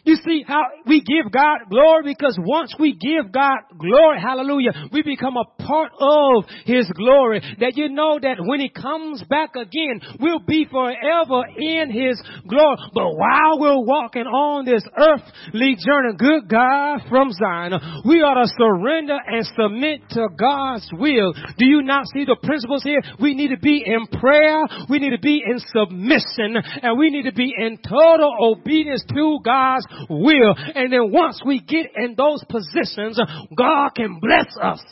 You 0.05 0.17
see 0.17 0.45
how 0.47 0.63
we 0.85 1.01
give 1.01 1.31
God 1.31 1.71
glory 1.71 2.03
because 2.05 2.37
once 2.41 2.75
we 2.79 2.99
give 2.99 3.31
God 3.31 3.59
glory, 3.79 4.21
hallelujah, 4.21 4.73
we 4.93 5.03
become 5.03 5.37
a 5.37 5.63
part 5.63 5.93
of 6.01 6.45
His 6.65 6.91
glory. 6.91 7.41
That 7.61 7.77
you 7.77 7.89
know 7.89 8.19
that 8.21 8.39
when 8.41 8.59
He 8.59 8.69
comes 8.69 9.23
back 9.31 9.55
again, 9.55 10.01
we'll 10.19 10.41
be 10.41 10.67
forever 10.69 11.47
in 11.57 11.93
His 11.93 12.21
glory. 12.49 12.77
But 12.93 13.15
while 13.15 13.61
we're 13.61 13.87
walking 13.87 14.27
on 14.27 14.65
this 14.65 14.83
earthly 14.99 15.77
journey, 15.79 16.17
good 16.19 16.49
God 16.49 17.03
from 17.09 17.31
Zion, 17.31 18.03
we 18.05 18.23
ought 18.23 18.43
to 18.43 18.51
surrender 18.59 19.19
and 19.25 19.47
submit 19.55 20.11
to 20.19 20.27
God's 20.37 20.89
will. 20.99 21.33
Do 21.59 21.65
you 21.65 21.83
not 21.83 22.07
see 22.13 22.25
the 22.25 22.37
principles 22.43 22.83
here? 22.83 23.03
We 23.21 23.35
need 23.35 23.55
to 23.55 23.59
be 23.59 23.85
in 23.87 24.09
prayer, 24.19 24.67
we 24.91 24.99
need 24.99 25.11
to 25.15 25.23
be 25.23 25.45
in 25.47 25.61
submission, 25.61 26.57
and 26.83 26.99
we 26.99 27.11
need 27.11 27.31
to 27.31 27.33
be 27.33 27.55
in 27.57 27.79
total 27.79 28.35
obedience 28.51 29.05
to 29.15 29.39
God's 29.45 29.87
will. 30.09 30.55
And 30.75 30.93
then 30.93 31.11
once 31.13 31.41
we 31.45 31.61
get 31.61 31.87
in 31.97 32.15
those 32.17 32.45
positions, 32.49 33.21
God 33.57 33.91
can 33.95 34.21
bless 34.21 34.47
us. 34.61 34.83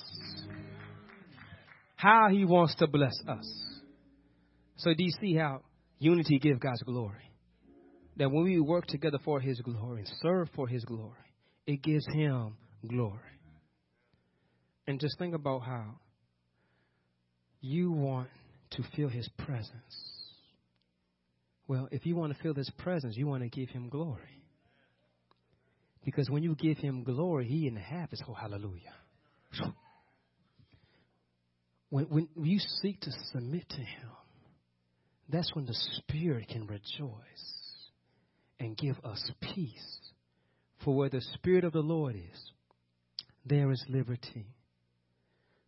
How 1.96 2.28
He 2.30 2.44
wants 2.44 2.74
to 2.76 2.86
bless 2.86 3.18
us. 3.28 3.46
So 4.76 4.94
do 4.94 5.04
you 5.04 5.12
see 5.20 5.34
how 5.34 5.60
unity 5.98 6.38
gives 6.38 6.58
God's 6.58 6.82
glory? 6.82 7.30
That 8.16 8.30
when 8.30 8.44
we 8.44 8.58
work 8.60 8.86
together 8.86 9.18
for 9.24 9.40
His 9.40 9.60
glory 9.60 10.00
and 10.00 10.10
serve 10.22 10.48
for 10.54 10.66
His 10.66 10.84
glory, 10.84 11.12
it 11.66 11.82
gives 11.82 12.06
Him 12.12 12.56
glory. 12.88 13.18
And 14.86 14.98
just 14.98 15.18
think 15.18 15.34
about 15.34 15.60
how 15.60 15.96
you 17.60 17.92
want 17.92 18.28
to 18.72 18.82
feel 18.96 19.08
His 19.08 19.28
presence. 19.38 19.70
Well, 21.68 21.88
if 21.92 22.06
you 22.06 22.16
want 22.16 22.34
to 22.34 22.42
feel 22.42 22.54
His 22.54 22.70
presence, 22.78 23.16
you 23.16 23.26
want 23.26 23.42
to 23.42 23.48
give 23.48 23.68
Him 23.68 23.88
glory. 23.88 24.39
Because 26.04 26.30
when 26.30 26.42
you 26.42 26.54
give 26.54 26.78
him 26.78 27.04
glory, 27.04 27.46
he 27.46 27.66
inhabits. 27.66 28.22
Oh, 28.28 28.34
hallelujah. 28.34 28.94
When, 31.90 32.04
when 32.04 32.28
you 32.36 32.58
seek 32.82 33.00
to 33.00 33.10
submit 33.32 33.68
to 33.68 33.76
him, 33.80 34.10
that's 35.28 35.54
when 35.54 35.66
the 35.66 35.74
Spirit 35.74 36.48
can 36.48 36.66
rejoice 36.66 37.90
and 38.58 38.76
give 38.76 38.96
us 39.04 39.30
peace. 39.40 39.98
For 40.84 40.94
where 40.94 41.10
the 41.10 41.20
Spirit 41.34 41.64
of 41.64 41.72
the 41.72 41.80
Lord 41.80 42.16
is, 42.16 42.52
there 43.44 43.70
is 43.70 43.84
liberty. 43.88 44.46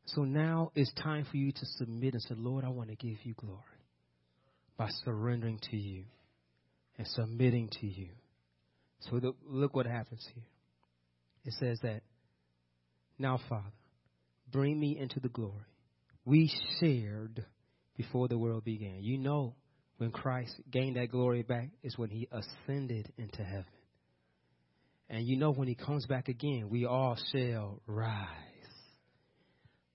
So 0.07 0.23
now 0.23 0.73
it's 0.75 0.93
time 0.95 1.27
for 1.31 1.37
you 1.37 1.53
to 1.53 1.67
submit 1.79 2.15
and 2.15 2.23
say, 2.23 2.35
Lord, 2.37 2.65
I 2.65 2.69
want 2.69 2.89
to 2.91 2.97
give 2.97 3.19
you 3.25 3.35
glory 3.35 3.61
by 4.77 4.89
surrendering 5.05 5.61
to 5.71 5.77
you 5.77 6.05
and 6.99 7.07
submitting 7.07 7.69
to 7.81 7.87
you. 7.87 8.09
So 9.11 9.19
the, 9.19 9.33
look 9.47 9.75
what 9.75 9.87
happens 9.87 10.27
here. 10.35 10.45
It 11.45 11.55
says 11.59 11.79
that, 11.83 12.03
now, 13.19 13.39
Father, 13.49 13.73
bring 14.51 14.79
me 14.79 14.97
into 14.99 15.21
the 15.21 15.29
glory 15.29 15.67
we 16.25 16.51
shared 16.81 17.45
before 17.97 18.29
the 18.29 18.39
world 18.39 18.65
began. 18.65 19.03
You 19.03 19.19
know, 19.19 19.55
when 19.99 20.11
Christ 20.11 20.55
gained 20.71 20.97
that 20.97 21.11
glory 21.11 21.43
back 21.43 21.71
is 21.83 21.99
when 21.99 22.11
he 22.11 22.29
ascended 22.31 23.13
into 23.19 23.43
heaven. 23.43 23.67
And 25.09 25.27
you 25.27 25.37
know, 25.37 25.53
when 25.53 25.69
he 25.69 25.75
comes 25.75 26.07
back 26.07 26.29
again, 26.29 26.69
we 26.71 26.87
all 26.87 27.19
shall 27.33 27.81
rise. 27.87 28.29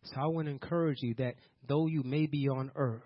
So 0.03 0.13
I 0.17 0.27
want 0.27 0.45
to 0.45 0.51
encourage 0.51 1.01
you 1.01 1.15
that 1.15 1.35
though 1.67 1.87
you 1.87 2.03
may 2.03 2.27
be 2.27 2.47
on 2.47 2.71
earth, 2.75 3.01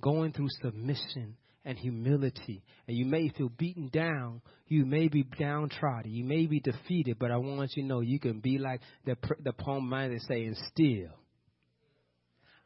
going 0.00 0.32
through 0.32 0.48
submission 0.62 1.36
and 1.66 1.76
humility. 1.76 2.62
And 2.86 2.96
you 2.96 3.04
may 3.04 3.28
feel 3.28 3.50
beaten 3.50 3.90
down. 3.92 4.40
You 4.68 4.86
may 4.86 5.08
be 5.08 5.24
downtrodden. 5.24 6.10
You 6.10 6.24
may 6.24 6.46
be 6.46 6.60
defeated. 6.60 7.18
But 7.18 7.32
I 7.32 7.36
want 7.36 7.72
you 7.74 7.82
to 7.82 7.88
know 7.88 8.00
you 8.00 8.20
can 8.20 8.38
be 8.38 8.58
like 8.58 8.80
the, 9.04 9.16
the 9.42 9.52
poem 9.52 9.92
is 9.92 10.24
saying, 10.26 10.54
still, 10.72 11.10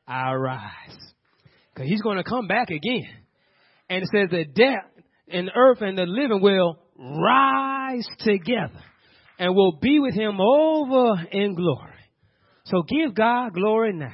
I 0.06 0.32
rise. 0.34 0.98
Because 1.74 1.88
he's 1.88 2.02
going 2.02 2.18
to 2.18 2.24
come 2.24 2.46
back 2.46 2.68
again. 2.68 3.08
And 3.88 4.02
it 4.02 4.08
says 4.12 4.28
the 4.30 4.44
death 4.44 4.84
and 5.28 5.50
earth 5.56 5.80
and 5.80 5.96
the 5.96 6.04
living 6.04 6.42
will 6.42 6.78
rise 6.98 8.06
together 8.18 8.82
and 9.38 9.54
will 9.56 9.78
be 9.80 9.98
with 9.98 10.14
him 10.14 10.38
over 10.40 11.14
in 11.32 11.54
glory. 11.54 11.94
So 12.64 12.82
give 12.82 13.14
God 13.14 13.54
glory 13.54 13.94
now 13.94 14.12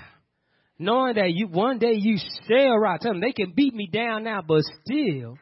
knowing 0.79 1.15
that 1.15 1.33
you 1.33 1.49
one 1.49 1.79
day 1.79 1.95
you 1.95 2.19
shall 2.49 2.77
rise. 2.79 3.01
Tell 3.03 3.13
them 3.13 3.21
they 3.21 3.33
can 3.33 3.53
beat 3.55 3.75
me 3.75 3.89
down 3.93 4.25
now, 4.25 4.43
but 4.47 4.63
still 4.85 5.39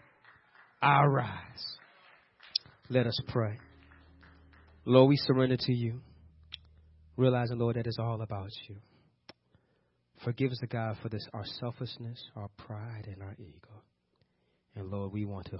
I'll 0.80 1.08
rise. 1.08 1.30
Let 2.88 3.06
us 3.06 3.18
pray. 3.28 3.58
Lord, 4.84 5.08
we 5.08 5.16
surrender 5.16 5.56
to 5.58 5.72
you, 5.72 6.00
realizing, 7.16 7.58
Lord, 7.58 7.76
that 7.76 7.86
it's 7.86 7.98
all 7.98 8.20
about 8.20 8.50
you. 8.68 8.76
Forgive 10.24 10.52
us, 10.52 10.60
God, 10.68 10.96
for 11.02 11.08
this 11.08 11.26
our 11.32 11.44
selfishness, 11.60 12.22
our 12.36 12.48
pride, 12.58 13.08
and 13.10 13.22
our 13.22 13.34
ego. 13.38 13.82
And 14.76 14.90
Lord, 14.90 15.12
we 15.12 15.24
want 15.24 15.46
to 15.46 15.58